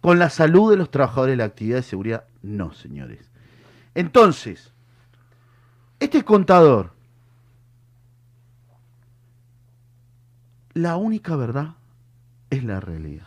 Con 0.00 0.18
la 0.18 0.30
salud 0.30 0.72
de 0.72 0.78
los 0.78 0.90
trabajadores 0.90 1.34
de 1.34 1.36
la 1.36 1.44
actividad 1.44 1.76
de 1.76 1.82
seguridad, 1.84 2.24
no, 2.42 2.72
señores. 2.74 3.30
Entonces, 3.94 4.72
este 6.00 6.24
contador, 6.24 6.92
la 10.74 10.96
única 10.96 11.36
verdad 11.36 11.74
es 12.50 12.64
la 12.64 12.80
realidad. 12.80 13.26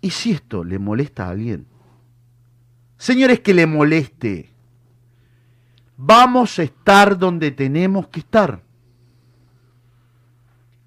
Y 0.00 0.10
si 0.10 0.32
esto 0.32 0.64
le 0.64 0.78
molesta 0.78 1.26
a 1.26 1.30
alguien, 1.30 1.66
señores, 2.96 3.40
que 3.40 3.54
le 3.54 3.66
moleste. 3.66 4.50
Vamos 5.96 6.58
a 6.58 6.62
estar 6.62 7.18
donde 7.18 7.50
tenemos 7.50 8.08
que 8.08 8.20
estar. 8.20 8.62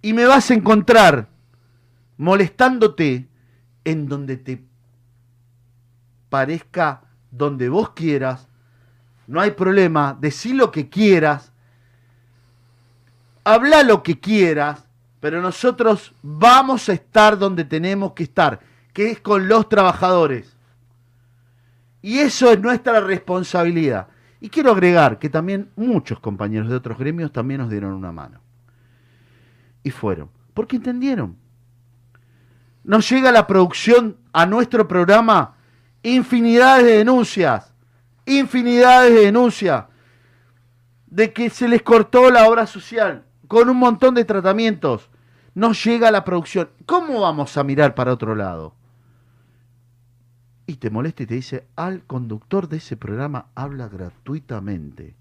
Y 0.02 0.14
me 0.14 0.26
vas 0.26 0.50
a 0.50 0.56
encontrar 0.56 1.30
molestándote 2.18 3.28
en 3.84 4.08
donde 4.08 4.38
te 4.38 4.64
parezca, 6.30 7.04
donde 7.32 7.70
vos 7.70 7.92
quieras. 7.92 8.48
No 9.28 9.40
hay 9.40 9.52
problema, 9.52 10.18
decí 10.20 10.54
lo 10.54 10.72
que 10.72 10.90
quieras, 10.90 11.52
habla 13.44 13.84
lo 13.84 14.04
que 14.04 14.20
quieras, 14.20 14.86
pero 15.20 15.42
nosotros 15.42 16.14
vamos 16.22 16.90
a 16.90 16.94
estar 16.94 17.38
donde 17.38 17.64
tenemos 17.64 18.14
que 18.14 18.24
estar, 18.24 18.60
que 18.92 19.12
es 19.12 19.20
con 19.22 19.48
los 19.48 19.70
trabajadores. 19.70 20.56
Y 22.02 22.20
eso 22.20 22.52
es 22.52 22.60
nuestra 22.60 23.00
responsabilidad. 23.00 24.08
Y 24.42 24.50
quiero 24.50 24.72
agregar 24.72 25.20
que 25.20 25.30
también 25.30 25.70
muchos 25.78 26.20
compañeros 26.20 26.70
de 26.70 26.76
otros 26.76 26.98
gremios 26.98 27.32
también 27.32 27.62
nos 27.62 27.70
dieron 27.70 27.94
una 27.94 28.12
mano. 28.12 28.42
Y 29.84 29.92
fueron, 29.92 30.30
porque 30.54 30.76
entendieron. 30.76 31.38
Nos 32.84 33.10
llega 33.10 33.32
la 33.32 33.48
producción 33.48 34.18
a 34.34 34.46
nuestro 34.46 34.86
programa 34.86 35.56
infinidades 36.04 36.86
de 36.86 36.98
denuncias, 36.98 37.73
infinidades 38.26 39.14
de 39.14 39.26
denuncias 39.26 39.86
de 41.08 41.32
que 41.32 41.50
se 41.50 41.68
les 41.68 41.82
cortó 41.82 42.32
la 42.32 42.48
obra 42.48 42.66
social 42.66 43.24
con 43.48 43.70
un 43.70 43.78
montón 43.78 44.16
de 44.16 44.26
tratamientos. 44.26 45.10
Nos 45.54 45.84
llega 45.84 46.10
la 46.10 46.24
producción. 46.24 46.70
¿Cómo 46.86 47.22
vamos 47.22 47.56
a 47.58 47.64
mirar 47.64 47.94
para 47.94 48.14
otro 48.14 48.34
lado? 48.34 48.74
Y 50.66 50.78
te 50.78 50.90
molesta 50.90 51.24
y 51.24 51.26
te 51.28 51.36
dice, 51.36 51.68
al 51.76 52.04
conductor 52.04 52.68
de 52.68 52.78
ese 52.78 52.98
programa 52.98 53.48
habla 53.54 53.88
gratuitamente. 53.90 55.14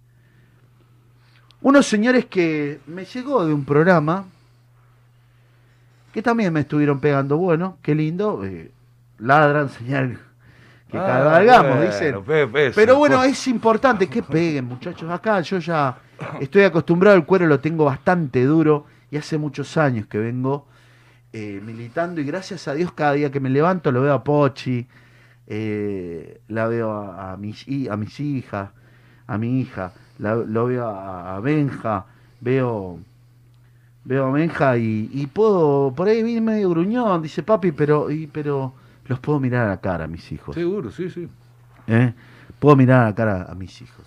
Unos 1.61 1.87
señores 1.87 2.27
que 2.27 2.81
me 2.87 3.05
llegó 3.05 3.45
de 3.45 3.53
un 3.53 3.65
programa 3.65 4.25
que 6.13 6.23
también 6.23 6.53
me 6.53 6.61
estuvieron 6.61 7.01
pegando, 7.01 7.37
bueno, 7.37 7.79
qué 7.83 7.95
lindo, 7.95 8.45
eh, 8.45 8.71
ladran, 9.19 9.69
señal 9.79 10.19
que 10.93 10.99
Ah, 10.99 11.07
cabalgamos, 11.07 11.77
bueno, 11.79 11.91
dicen. 11.91 12.23
Pepe, 12.23 12.71
Pero 12.75 12.97
bueno, 12.99 13.17
por- 13.17 13.27
es 13.27 13.49
importante 13.49 14.09
que 14.09 14.23
peguen, 14.23 14.67
muchachos. 14.67 15.11
Acá 15.11 15.41
yo 15.41 15.59
ya 15.59 15.97
estoy 16.41 16.63
acostumbrado, 16.63 17.17
el 17.17 17.25
cuero 17.25 17.47
lo 17.47 17.59
tengo 17.61 17.87
bastante 17.87 18.45
duro 18.45 18.85
y 19.11 19.17
hace 19.17 19.39
muchos 19.39 19.77
años 19.77 20.07
que 20.07 20.19
vengo 20.19 20.67
eh, 21.33 21.61
militando 21.65 22.21
y 22.21 22.25
gracias 22.25 22.69
a 22.69 22.75
Dios 22.75 22.93
cada 22.93 23.15
día 23.15 23.33
que 23.33 23.41
me 23.41 23.49
levanto 23.49 23.91
lo 23.91 24.03
veo 24.03 24.13
a 24.13 24.23
Pochi, 24.23 24.87
eh, 25.47 26.41
la 26.49 26.67
veo 26.69 26.93
a, 26.93 27.33
a 27.33 27.37
mis, 27.39 27.67
a 27.91 27.97
mis 27.97 28.21
hijas, 28.21 28.69
a 29.27 29.39
mi 29.39 29.61
hija, 29.61 29.93
la- 30.19 30.35
lo 30.37 30.67
veo 30.67 30.87
a, 30.89 31.37
a 31.37 31.41
Benja, 31.41 32.05
veo 32.41 32.99
veo 34.05 34.27
a 34.27 34.31
Benja 34.33 34.77
y, 34.77 35.09
y 35.13 35.27
puedo, 35.27 35.93
por 35.97 36.09
ahí 36.09 36.23
vi 36.23 36.41
medio 36.41 36.69
gruñón, 36.71 37.23
dice 37.23 37.43
papi, 37.43 37.73
pero, 37.73 38.11
y, 38.11 38.27
pero 38.27 38.75
los 39.13 39.21
puedo 39.21 39.39
mirar 39.39 39.67
a 39.67 39.71
la 39.71 39.81
cara 39.81 40.05
a 40.05 40.09
mis 40.09 40.33
hijos. 40.33 40.55
Seguro, 40.55 40.91
sí, 40.91 41.11
sí. 41.11 41.29
¿eh? 41.87 42.15
Puedo 42.59 42.77
mirar 42.77 43.03
a 43.03 43.05
la 43.11 43.15
cara 43.15 43.47
a 43.49 43.55
mis 43.55 43.81
hijos. 43.83 44.07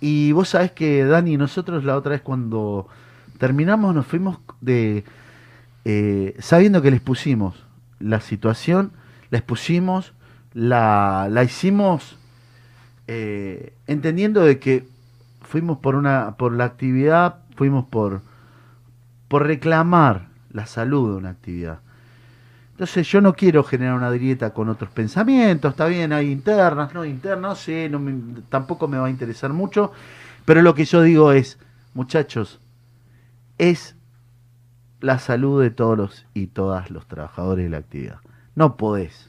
Y 0.00 0.32
vos 0.32 0.48
sabés 0.50 0.70
que, 0.72 1.04
Dani, 1.04 1.36
nosotros 1.36 1.84
la 1.84 1.96
otra 1.96 2.12
vez 2.12 2.22
cuando 2.22 2.86
terminamos 3.38 3.94
nos 3.94 4.06
fuimos 4.06 4.38
de... 4.60 5.04
eh, 5.84 6.36
sabiendo 6.38 6.82
que 6.82 6.90
les 6.90 7.00
pusimos 7.00 7.64
la 7.98 8.20
situación, 8.20 8.92
les 9.30 9.42
pusimos, 9.42 10.12
la, 10.54 11.26
la 11.30 11.42
hicimos 11.42 12.16
eh, 13.08 13.74
entendiendo 13.86 14.42
de 14.42 14.58
que 14.60 14.86
fuimos 15.42 15.78
por 15.78 15.96
una 15.96 16.36
por 16.36 16.52
la 16.52 16.64
actividad, 16.64 17.40
fuimos 17.56 17.84
por, 17.86 18.20
por 19.26 19.46
reclamar 19.46 20.28
la 20.52 20.66
salud 20.66 21.10
de 21.10 21.16
una 21.16 21.30
actividad. 21.30 21.80
Entonces 22.78 23.08
yo 23.08 23.20
no 23.20 23.34
quiero 23.34 23.64
generar 23.64 23.94
una 23.96 24.08
grieta 24.12 24.50
con 24.54 24.68
otros 24.68 24.88
pensamientos, 24.92 25.72
está 25.72 25.86
bien, 25.86 26.12
hay 26.12 26.30
internas, 26.30 26.94
no 26.94 27.04
internas, 27.04 27.40
no 27.50 27.56
sé, 27.56 27.88
no 27.88 27.98
me- 27.98 28.40
tampoco 28.48 28.86
me 28.86 28.96
va 28.98 29.08
a 29.08 29.10
interesar 29.10 29.52
mucho, 29.52 29.90
pero 30.44 30.62
lo 30.62 30.76
que 30.76 30.84
yo 30.84 31.02
digo 31.02 31.32
es, 31.32 31.58
muchachos, 31.92 32.60
es 33.58 33.96
la 35.00 35.18
salud 35.18 35.60
de 35.60 35.70
todos 35.70 35.98
los 35.98 36.26
y 36.34 36.46
todas 36.46 36.92
los 36.92 37.08
trabajadores 37.08 37.64
de 37.64 37.70
la 37.70 37.78
actividad. 37.78 38.18
No 38.54 38.76
podés, 38.76 39.28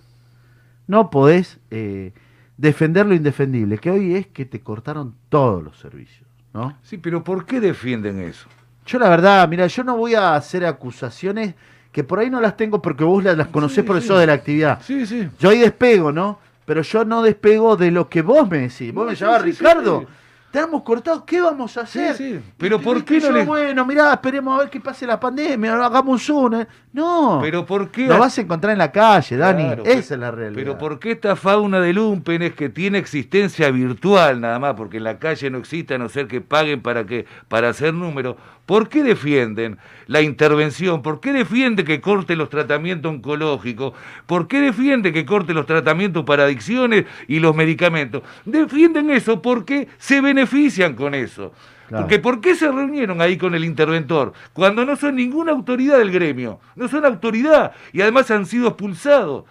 no 0.85 1.09
podés 1.09 1.59
eh, 1.71 2.13
defender 2.57 3.07
lo 3.07 3.15
indefendible, 3.15 3.79
que 3.79 3.89
hoy 3.89 4.13
es 4.13 4.27
que 4.27 4.45
te 4.45 4.61
cortaron 4.61 5.15
todos 5.29 5.63
los 5.63 5.79
servicios, 5.79 6.29
¿no? 6.53 6.77
Sí, 6.83 6.99
pero 6.99 7.23
¿por 7.23 7.47
qué 7.47 7.59
defienden 7.59 8.19
eso? 8.19 8.47
Yo 8.85 8.99
la 8.99 9.09
verdad, 9.09 9.49
mira, 9.49 9.65
yo 9.65 9.83
no 9.83 9.97
voy 9.97 10.13
a 10.13 10.35
hacer 10.35 10.67
acusaciones 10.67 11.55
que 11.91 12.03
por 12.03 12.19
ahí 12.19 12.29
no 12.29 12.39
las 12.41 12.55
tengo 12.57 12.81
porque 12.81 13.03
vos 13.03 13.23
las, 13.23 13.47
conocés 13.47 13.77
Sí, 13.77 13.81
por 13.83 13.99
sí. 13.99 14.05
eso 14.05 14.17
de 14.17 14.27
la 14.27 14.33
actividad. 14.33 14.79
Sí, 14.83 15.05
sí. 15.05 15.29
Yo 15.39 15.49
ahí 15.49 15.59
despego, 15.59 16.11
¿no? 16.11 16.39
Pero 16.65 16.81
yo 16.83 17.03
no 17.05 17.23
despego 17.23 17.75
de 17.75 17.89
lo 17.91 18.07
que 18.09 18.21
vos 18.21 18.47
me 18.49 18.59
decís. 18.59 18.93
Vos 18.93 19.05
No, 19.05 19.09
me 19.11 19.15
sí, 19.15 19.23
llamás 19.25 19.41
sí, 19.43 19.51
sí, 19.53 19.57
Ricardo. 19.59 19.99
sí. 20.01 20.07
Te 20.51 20.57
hemos 20.57 20.81
cortado, 20.81 21.23
¿qué 21.27 21.39
vamos 21.41 21.77
a 21.77 21.85
Sí, 21.85 21.99
hacer? 21.99 22.15
sí. 22.15 22.39
Pero 22.57 22.77
Y- 22.77 22.79
¿por 22.79 23.03
qué 23.05 23.15
no 23.19 23.27
yo, 23.27 23.31
le- 23.31 23.45
Bueno, 23.45 23.85
mirá, 23.85 24.13
esperemos 24.13 24.55
a 24.55 24.61
ver 24.63 24.69
qué 24.71 24.79
pase 24.79 25.05
la 25.05 25.19
pandemia, 25.19 25.73
hagamos 25.85 26.07
un 26.13 26.19
Zoom. 26.19 26.53
¿eh? 26.61 26.67
No. 26.91 27.37
Pero 27.39 27.67
¿por 27.67 27.89
qué? 27.91 28.07
Lo 28.07 28.17
vas 28.17 28.35
a 28.35 28.41
encontrar 28.41 28.71
en 28.73 28.79
la 28.79 28.91
calle, 28.91 29.37
Dani. 29.37 29.63
Claro, 29.63 29.83
Esa 29.83 29.89
pero- 29.91 29.99
es 29.99 30.09
la 30.19 30.31
realidad. 30.31 30.55
Pero 30.59 30.77
¿por 30.79 30.97
qué 30.99 31.11
esta 31.11 31.35
fauna 31.35 31.79
de 31.79 31.93
lumpen 31.93 32.41
es 32.41 32.55
que 32.55 32.69
tiene 32.69 32.97
existencia 32.97 33.69
virtual 33.69 34.41
nada 34.41 34.57
más? 34.57 34.73
Porque 34.73 34.97
en 34.97 35.03
la 35.03 35.19
calle 35.19 35.51
no 35.51 35.59
existe 35.59 35.93
a 35.93 35.97
no 35.99 36.09
ser 36.09 36.27
que 36.27 36.41
paguen 36.41 36.81
para, 36.81 37.05
que, 37.05 37.27
para 37.47 37.69
hacer 37.69 37.93
número. 37.93 38.35
¿Por 38.69 38.87
qué 38.87 39.01
defienden 39.01 39.79
la 40.05 40.21
intervención? 40.21 41.01
¿Por 41.01 41.19
qué 41.21 41.33
defienden 41.33 41.87
que 41.87 42.01
corte 42.01 42.35
los 42.35 42.51
tratamientos 42.51 43.11
oncológicos? 43.11 43.93
¿Por 44.27 44.47
qué 44.47 44.61
defienden 44.61 45.11
que 45.11 45.25
corte 45.25 45.55
los 45.55 45.65
tratamientos 45.65 46.23
para 46.23 46.43
adicciones 46.43 47.05
y 47.27 47.39
los 47.39 47.55
medicamentos? 47.55 48.21
Defienden 48.45 49.09
eso 49.09 49.41
porque 49.41 49.87
se 49.97 50.21
benefician 50.21 50.93
con 50.93 51.15
eso. 51.15 51.51
Claro. 51.87 52.03
Porque 52.03 52.19
¿por 52.19 52.41
qué 52.41 52.53
se 52.53 52.71
reunieron 52.71 53.21
ahí 53.21 53.37
con 53.37 53.55
el 53.55 53.65
interventor? 53.65 54.33
Cuando 54.53 54.85
no 54.85 54.95
son 54.97 55.15
ninguna 55.15 55.51
autoridad 55.51 55.97
del 55.97 56.11
gremio, 56.11 56.59
no 56.75 56.87
son 56.87 57.05
autoridad 57.05 57.71
y 57.91 58.01
además 58.01 58.29
han 58.29 58.45
sido 58.45 58.67
expulsados. 58.67 59.45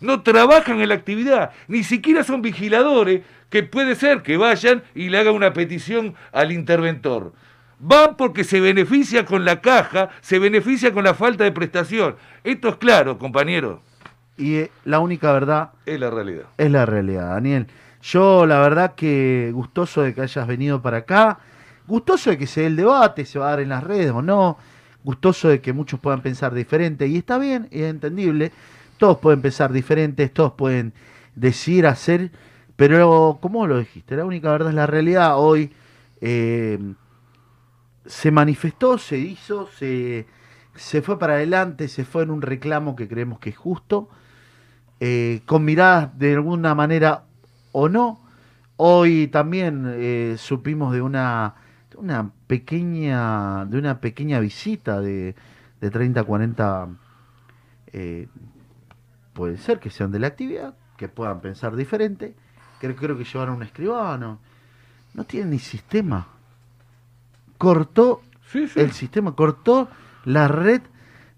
No 0.00 0.22
trabajan 0.22 0.80
en 0.80 0.88
la 0.88 0.96
actividad, 0.96 1.52
ni 1.68 1.84
siquiera 1.84 2.24
son 2.24 2.42
vigiladores 2.42 3.22
que 3.50 3.62
puede 3.62 3.94
ser 3.94 4.22
que 4.22 4.36
vayan 4.36 4.82
y 4.96 5.10
le 5.10 5.18
hagan 5.18 5.36
una 5.36 5.52
petición 5.52 6.16
al 6.32 6.50
interventor. 6.50 7.34
Van 7.86 8.16
porque 8.16 8.44
se 8.44 8.60
beneficia 8.60 9.26
con 9.26 9.44
la 9.44 9.60
caja, 9.60 10.08
se 10.22 10.38
beneficia 10.38 10.90
con 10.94 11.04
la 11.04 11.12
falta 11.12 11.44
de 11.44 11.52
prestación. 11.52 12.16
Esto 12.42 12.68
es 12.70 12.76
claro, 12.76 13.18
compañero, 13.18 13.82
Y 14.38 14.54
eh, 14.54 14.70
la 14.86 15.00
única 15.00 15.30
verdad 15.32 15.72
es 15.84 16.00
la 16.00 16.08
realidad. 16.08 16.44
Es 16.56 16.70
la 16.70 16.86
realidad, 16.86 17.34
Daniel. 17.34 17.66
Yo 18.00 18.46
la 18.46 18.58
verdad 18.60 18.94
que 18.94 19.50
gustoso 19.52 20.00
de 20.00 20.14
que 20.14 20.22
hayas 20.22 20.46
venido 20.46 20.80
para 20.80 20.98
acá, 20.98 21.40
gustoso 21.86 22.30
de 22.30 22.38
que 22.38 22.46
se 22.46 22.62
dé 22.62 22.68
el 22.68 22.76
debate, 22.76 23.26
se 23.26 23.38
va 23.38 23.48
a 23.48 23.50
dar 23.50 23.60
en 23.60 23.68
las 23.68 23.84
redes 23.84 24.12
o 24.12 24.22
no, 24.22 24.56
gustoso 25.02 25.48
de 25.48 25.60
que 25.60 25.74
muchos 25.74 26.00
puedan 26.00 26.22
pensar 26.22 26.54
diferente 26.54 27.06
y 27.06 27.18
está 27.18 27.36
bien, 27.36 27.68
es 27.70 27.82
entendible, 27.82 28.50
todos 28.96 29.18
pueden 29.18 29.42
pensar 29.42 29.70
diferentes, 29.74 30.32
todos 30.32 30.54
pueden 30.54 30.94
decir, 31.34 31.86
hacer, 31.86 32.30
pero 32.76 33.38
como 33.42 33.66
lo 33.66 33.78
dijiste, 33.78 34.16
la 34.16 34.24
única 34.24 34.50
verdad 34.50 34.70
es 34.70 34.74
la 34.74 34.86
realidad. 34.86 35.38
Hoy 35.38 35.70
eh, 36.22 36.78
se 38.06 38.30
manifestó, 38.30 38.98
se 38.98 39.18
hizo, 39.18 39.68
se, 39.68 40.26
se 40.74 41.02
fue 41.02 41.18
para 41.18 41.34
adelante, 41.34 41.88
se 41.88 42.04
fue 42.04 42.22
en 42.22 42.30
un 42.30 42.42
reclamo 42.42 42.96
que 42.96 43.08
creemos 43.08 43.38
que 43.38 43.50
es 43.50 43.56
justo 43.56 44.08
eh, 45.00 45.42
con 45.46 45.64
miradas 45.64 46.16
de 46.18 46.34
alguna 46.34 46.74
manera 46.74 47.24
o 47.72 47.88
no. 47.88 48.20
Hoy 48.76 49.28
también 49.28 49.84
eh, 49.86 50.36
supimos 50.38 50.92
de 50.92 51.02
una, 51.02 51.54
de 51.90 51.96
una 51.96 52.30
pequeña 52.46 53.64
de 53.66 53.78
una 53.78 54.00
pequeña 54.00 54.40
visita 54.40 55.00
de, 55.00 55.34
de 55.80 55.90
30 55.90 56.24
40 56.24 56.88
eh, 57.92 58.28
puede 59.32 59.56
ser 59.58 59.78
que 59.78 59.90
sean 59.90 60.10
de 60.10 60.18
la 60.18 60.28
actividad, 60.28 60.74
que 60.96 61.08
puedan 61.08 61.40
pensar 61.40 61.76
diferente. 61.76 62.34
Creo, 62.80 62.96
creo 62.96 63.18
que 63.18 63.24
llevaron 63.24 63.56
un 63.56 63.62
escribano. 63.62 64.40
No 65.14 65.24
tienen 65.24 65.50
ni 65.50 65.58
sistema. 65.58 66.26
Cortó 67.64 68.20
Sí, 68.52 68.68
sí. 68.68 68.78
el 68.78 68.92
sistema, 68.92 69.34
cortó 69.34 69.88
la 70.24 70.46
red 70.48 70.82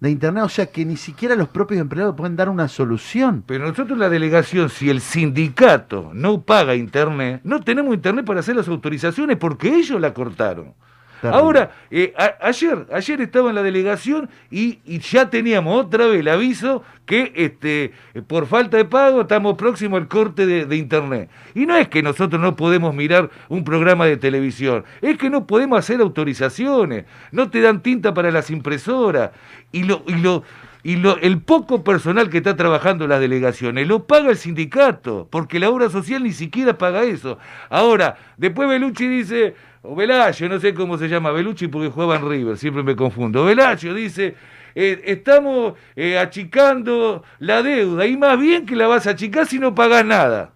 de 0.01 0.11
internet, 0.11 0.45
o 0.45 0.49
sea 0.49 0.67
que 0.67 0.85
ni 0.85 0.97
siquiera 0.97 1.35
los 1.35 1.49
propios 1.49 1.81
empleados 1.81 2.15
pueden 2.15 2.37
dar 2.37 2.49
una 2.51 2.69
solución. 2.69 3.43
Pero 3.47 3.67
nosotros 3.67 3.99
la 3.99 4.11
delegación, 4.11 4.69
si 4.69 4.91
el 4.91 5.01
sindicato 5.01 6.11
no 6.12 6.43
paga 6.43 6.75
internet, 6.75 7.41
no 7.45 7.61
tenemos 7.61 7.95
internet 7.95 8.27
para 8.27 8.41
hacer 8.41 8.57
las 8.57 8.69
autorizaciones 8.69 9.39
porque 9.39 9.75
ellos 9.75 10.01
la 10.01 10.12
cortaron. 10.12 10.75
Ahora, 11.23 11.71
eh, 11.91 12.15
ayer, 12.41 12.87
ayer 12.93 13.21
estaba 13.21 13.49
en 13.49 13.55
la 13.55 13.63
delegación 13.63 14.29
y, 14.51 14.81
y 14.85 14.99
ya 14.99 15.31
teníamos 15.31 15.85
otra 15.85 16.07
vez 16.07 16.21
el 16.21 16.29
aviso 16.29 16.83
que 17.07 17.33
este, 17.35 17.93
eh, 18.15 18.23
por 18.27 18.47
falta 18.47 18.77
de 18.77 18.85
pago 18.85 19.23
estamos 19.23 19.57
próximos 19.57 20.01
al 20.01 20.09
corte 20.09 20.47
de, 20.47 20.67
de 20.67 20.77
internet. 20.77 21.31
Y 21.55 21.67
no 21.67 21.77
es 21.77 21.89
que 21.89 22.03
nosotros 22.03 22.41
no 22.41 22.57
podemos 22.57 22.95
mirar 22.95 23.31
un 23.49 23.65
programa 23.65 24.07
de 24.07 24.17
televisión, 24.17 24.85
es 25.01 25.17
que 25.17 25.31
no 25.31 25.47
podemos 25.47 25.79
hacer 25.79 26.01
autorizaciones, 26.01 27.05
no 27.33 27.51
te 27.51 27.61
dan 27.61 27.83
tinta 27.83 28.13
para 28.13 28.31
las 28.31 28.51
impresoras 28.51 29.31
y 29.73 29.85
lo, 29.85 30.03
y 30.07 30.15
lo, 30.15 30.43
y 30.87 30.96
lo, 30.96 31.16
el 31.18 31.40
poco 31.42 31.83
personal 31.83 32.31
que 32.31 32.37
está 32.38 32.55
trabajando 32.55 33.09
las 33.09 33.18
delegaciones 33.20 33.88
lo 33.88 34.05
paga 34.07 34.31
el 34.31 34.37
sindicato, 34.37 35.27
porque 35.31 35.59
la 35.59 35.68
obra 35.70 35.90
social 35.90 36.22
ni 36.22 36.33
siquiera 36.33 36.79
paga 36.79 37.03
eso. 37.03 37.38
Ahora, 37.70 38.16
después 38.37 38.68
Belucci 38.68 39.09
dice, 39.09 39.55
o 39.83 39.96
Velacio, 39.96 40.49
no 40.49 40.61
sé 40.61 40.75
cómo 40.75 40.96
se 40.96 41.09
llama 41.09 41.33
Belucci 41.33 41.66
porque 41.66 41.88
juega 41.90 42.14
en 42.16 42.29
River, 42.29 42.57
siempre 42.57 42.83
me 42.85 42.94
confundo. 42.94 43.44
Velacio 43.44 43.94
dice, 43.94 44.37
eh, 44.77 45.03
estamos 45.07 45.75
eh, 45.96 46.18
achicando 46.18 47.25
la 47.40 47.62
deuda, 47.62 48.07
y 48.07 48.16
más 48.16 48.38
bien 48.38 48.64
que 48.64 48.77
la 48.77 48.87
vas 48.87 49.07
a 49.09 49.11
achicar 49.11 49.46
si 49.46 49.59
no 49.59 49.75
pagas 49.75 50.05
nada. 50.05 50.53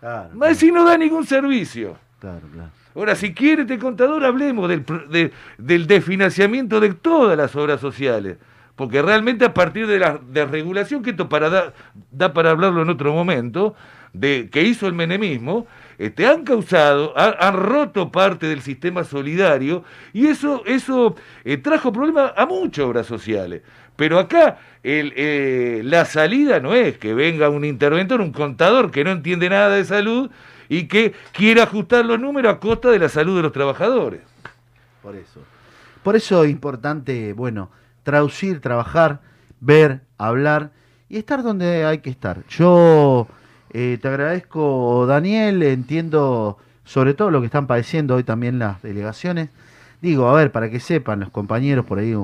Claro, 0.00 0.30
Más 0.34 0.56
si 0.56 0.70
no 0.72 0.84
da 0.84 0.96
ningún 0.96 1.26
servicio. 1.26 1.98
claro, 2.20 2.46
claro. 2.52 2.70
Ahora, 2.94 3.14
si 3.14 3.34
quiere 3.34 3.62
este 3.62 3.78
contador, 3.78 4.24
hablemos 4.24 4.70
del, 4.70 4.82
de- 5.10 5.30
del 5.58 5.86
desfinanciamiento 5.86 6.80
de 6.80 6.94
todas 6.94 7.36
las 7.36 7.54
obras 7.54 7.78
sociales. 7.78 8.38
Porque 8.76 9.00
realmente 9.02 9.44
a 9.44 9.54
partir 9.54 9.86
de 9.86 9.98
la 9.98 10.20
desregulación, 10.30 11.02
que 11.02 11.10
esto 11.10 11.28
da, 12.10 12.32
para 12.34 12.50
hablarlo 12.50 12.82
en 12.82 12.90
otro 12.90 13.12
momento, 13.12 13.74
de 14.12 14.48
que 14.50 14.62
hizo 14.62 14.86
el 14.86 14.92
menemismo, 14.92 15.66
este, 15.98 16.26
han 16.26 16.44
causado, 16.44 17.12
ha- 17.16 17.36
han 17.48 17.54
roto 17.54 18.10
parte 18.12 18.46
del 18.46 18.60
sistema 18.62 19.04
solidario 19.04 19.82
y 20.12 20.26
eso, 20.26 20.62
eh, 21.44 21.56
trajo 21.56 21.90
problemas 21.92 22.32
a 22.36 22.46
muchas 22.46 22.84
obras 22.84 23.06
sociales. 23.06 23.62
Pero 23.96 24.18
acá 24.18 24.58
eh, 24.84 25.80
la 25.84 26.04
salida 26.04 26.60
no 26.60 26.74
es 26.74 26.98
que 26.98 27.14
venga 27.14 27.48
un 27.48 27.64
interventor, 27.64 28.20
un 28.20 28.32
contador 28.32 28.90
que 28.90 29.04
no 29.04 29.10
entiende 29.10 29.48
nada 29.48 29.70
de 29.74 29.84
salud 29.84 30.30
y 30.68 30.84
que 30.84 31.14
quiera 31.32 31.62
ajustar 31.62 32.04
los 32.04 32.20
números 32.20 32.54
a 32.54 32.58
costa 32.60 32.90
de 32.90 32.98
la 32.98 33.08
salud 33.08 33.36
de 33.36 33.42
los 33.42 33.52
trabajadores. 33.52 34.20
Por 35.02 35.16
eso. 35.16 35.40
Por 36.02 36.14
eso 36.16 36.44
es 36.44 36.50
importante, 36.50 37.32
bueno, 37.32 37.70
traducir, 38.06 38.60
trabajar, 38.60 39.20
ver, 39.60 40.02
hablar 40.16 40.70
y 41.08 41.16
estar 41.16 41.42
donde 41.42 41.84
hay 41.84 41.98
que 41.98 42.10
estar. 42.10 42.46
Yo 42.46 43.26
eh, 43.72 43.98
te 44.00 44.06
agradezco, 44.06 45.06
Daniel, 45.06 45.60
entiendo 45.64 46.56
sobre 46.84 47.14
todo 47.14 47.32
lo 47.32 47.40
que 47.40 47.46
están 47.46 47.66
padeciendo 47.66 48.14
hoy 48.14 48.22
también 48.22 48.60
las 48.60 48.80
delegaciones. 48.80 49.50
Digo, 50.00 50.28
a 50.28 50.34
ver, 50.34 50.52
para 50.52 50.70
que 50.70 50.78
sepan 50.78 51.18
los 51.18 51.30
compañeros 51.30 51.84
por 51.84 51.98
ahí, 51.98 52.14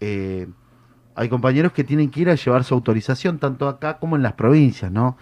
eh, 0.00 0.48
hay 1.14 1.28
compañeros 1.28 1.70
que 1.70 1.84
tienen 1.84 2.10
que 2.10 2.22
ir 2.22 2.30
a 2.30 2.34
llevar 2.34 2.64
su 2.64 2.74
autorización, 2.74 3.38
tanto 3.38 3.68
acá 3.68 3.98
como 4.00 4.16
en 4.16 4.24
las 4.24 4.32
provincias, 4.32 4.90
¿no? 4.90 5.16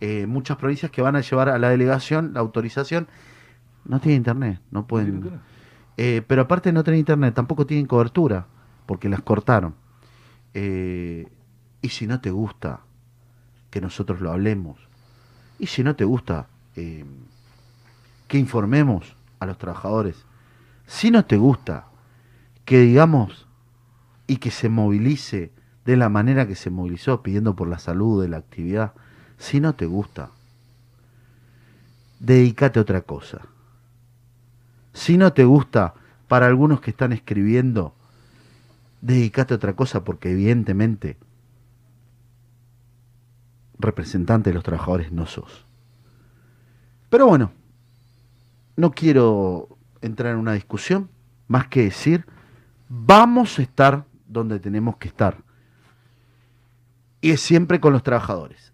Eh, 0.00 0.26
muchas 0.28 0.58
provincias 0.58 0.92
que 0.92 1.02
van 1.02 1.16
a 1.16 1.22
llevar 1.22 1.48
a 1.48 1.58
la 1.58 1.70
delegación 1.70 2.34
la 2.34 2.40
autorización 2.40 3.08
no 3.84 3.98
tienen 3.98 4.18
internet, 4.18 4.60
no 4.70 4.86
pueden... 4.86 5.40
Eh, 5.96 6.22
pero 6.28 6.42
aparte 6.42 6.72
no 6.72 6.84
tener 6.84 7.00
internet, 7.00 7.34
tampoco 7.34 7.66
tienen 7.66 7.86
cobertura, 7.86 8.46
porque 8.86 9.08
las 9.08 9.22
cortaron. 9.22 9.74
Eh, 10.54 11.28
y 11.82 11.88
si 11.88 12.06
no 12.06 12.20
te 12.20 12.30
gusta 12.30 12.80
que 13.70 13.80
nosotros 13.80 14.20
lo 14.20 14.30
hablemos, 14.32 14.78
y 15.58 15.66
si 15.66 15.82
no 15.82 15.96
te 15.96 16.04
gusta 16.04 16.46
eh, 16.76 17.04
que 18.28 18.38
informemos 18.38 19.16
a 19.40 19.46
los 19.46 19.58
trabajadores, 19.58 20.24
si 20.86 21.10
no 21.10 21.24
te 21.24 21.36
gusta 21.36 21.86
que 22.64 22.80
digamos 22.80 23.46
y 24.26 24.36
que 24.36 24.50
se 24.50 24.68
movilice 24.68 25.52
de 25.84 25.96
la 25.96 26.08
manera 26.08 26.46
que 26.46 26.54
se 26.54 26.70
movilizó 26.70 27.22
pidiendo 27.22 27.54
por 27.54 27.68
la 27.68 27.78
salud 27.78 28.22
de 28.22 28.28
la 28.28 28.38
actividad, 28.38 28.92
si 29.36 29.60
no 29.60 29.74
te 29.74 29.86
gusta, 29.86 30.30
dedícate 32.20 32.78
a 32.78 32.82
otra 32.82 33.02
cosa. 33.02 33.42
Si 34.92 35.18
no 35.18 35.32
te 35.32 35.44
gusta, 35.44 35.94
para 36.28 36.46
algunos 36.46 36.80
que 36.80 36.90
están 36.90 37.12
escribiendo, 37.12 37.94
dedícate 39.04 39.52
a 39.52 39.58
otra 39.58 39.76
cosa 39.76 40.02
porque 40.02 40.30
evidentemente 40.30 41.18
representante 43.78 44.48
de 44.48 44.54
los 44.54 44.64
trabajadores 44.64 45.12
no 45.12 45.26
sos. 45.26 45.66
Pero 47.10 47.26
bueno, 47.26 47.52
no 48.76 48.92
quiero 48.92 49.68
entrar 50.00 50.32
en 50.32 50.38
una 50.38 50.54
discusión, 50.54 51.10
más 51.48 51.68
que 51.68 51.82
decir, 51.84 52.24
vamos 52.88 53.58
a 53.58 53.62
estar 53.62 54.06
donde 54.26 54.58
tenemos 54.58 54.96
que 54.96 55.08
estar. 55.08 55.36
Y 57.20 57.32
es 57.32 57.42
siempre 57.42 57.80
con 57.80 57.92
los 57.92 58.02
trabajadores. 58.02 58.72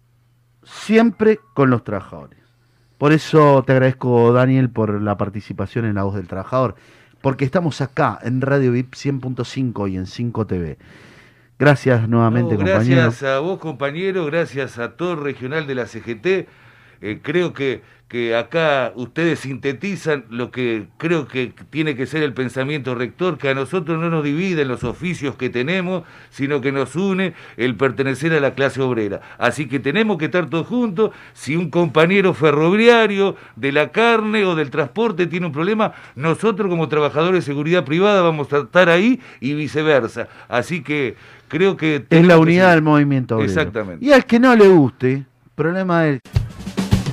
Siempre 0.63 1.39
con 1.53 1.69
los 1.69 1.83
trabajadores. 1.83 2.39
Por 2.97 3.11
eso 3.11 3.63
te 3.63 3.73
agradezco, 3.73 4.31
Daniel, 4.31 4.69
por 4.69 5.01
la 5.01 5.17
participación 5.17 5.85
en 5.85 5.95
La 5.95 6.03
Voz 6.03 6.15
del 6.15 6.27
Trabajador. 6.27 6.75
Porque 7.21 7.45
estamos 7.45 7.81
acá 7.81 8.19
en 8.23 8.41
Radio 8.41 8.71
VIP 8.71 8.95
100.5 8.95 9.91
y 9.91 9.97
en 9.97 10.05
5 10.07 10.47
TV. 10.47 10.77
Gracias 11.59 12.09
nuevamente, 12.09 12.53
No, 12.55 12.59
compañero. 12.61 13.01
gracias 13.03 13.23
a 13.31 13.39
vos, 13.39 13.59
compañero, 13.59 14.25
gracias 14.25 14.79
a 14.79 14.93
todo 14.93 15.13
el 15.13 15.21
regional 15.23 15.67
de 15.67 15.75
la 15.75 15.85
CGT. 15.85 16.47
Eh, 17.01 17.19
creo 17.21 17.51
que, 17.53 17.81
que 18.07 18.35
acá 18.35 18.91
ustedes 18.95 19.39
sintetizan 19.39 20.25
lo 20.29 20.51
que 20.51 20.85
creo 20.97 21.27
que 21.27 21.53
tiene 21.69 21.95
que 21.95 22.05
ser 22.05 22.21
el 22.21 22.33
pensamiento 22.33 22.93
rector, 22.93 23.37
que 23.37 23.49
a 23.49 23.55
nosotros 23.55 23.99
no 23.99 24.09
nos 24.09 24.23
divide 24.23 24.61
en 24.61 24.67
los 24.67 24.83
oficios 24.83 25.35
que 25.35 25.49
tenemos, 25.49 26.03
sino 26.29 26.61
que 26.61 26.71
nos 26.71 26.95
une 26.95 27.33
el 27.57 27.75
pertenecer 27.75 28.33
a 28.33 28.39
la 28.39 28.53
clase 28.53 28.81
obrera. 28.81 29.21
Así 29.39 29.67
que 29.67 29.79
tenemos 29.79 30.17
que 30.17 30.25
estar 30.25 30.49
todos 30.49 30.67
juntos. 30.67 31.11
Si 31.33 31.55
un 31.55 31.71
compañero 31.71 32.33
ferroviario 32.33 33.35
de 33.55 33.71
la 33.71 33.91
carne 33.91 34.45
o 34.45 34.55
del 34.55 34.69
transporte 34.69 35.25
tiene 35.25 35.47
un 35.47 35.53
problema, 35.53 35.93
nosotros 36.15 36.69
como 36.69 36.87
trabajadores 36.87 37.45
de 37.45 37.51
seguridad 37.51 37.83
privada 37.83 38.21
vamos 38.21 38.51
a 38.53 38.59
estar 38.59 38.89
ahí 38.89 39.21
y 39.39 39.53
viceversa. 39.53 40.27
Así 40.49 40.83
que 40.83 41.15
creo 41.47 41.77
que... 41.77 42.05
Es 42.09 42.27
la 42.27 42.37
unidad 42.37 42.73
del 42.73 42.83
movimiento 42.83 43.37
obrero. 43.37 43.49
Exactamente. 43.49 44.05
Y 44.05 44.11
al 44.11 44.25
que 44.25 44.39
no 44.39 44.55
le 44.55 44.67
guste, 44.67 45.25
problema 45.55 46.03
de 46.03 46.09
él. 46.09 46.21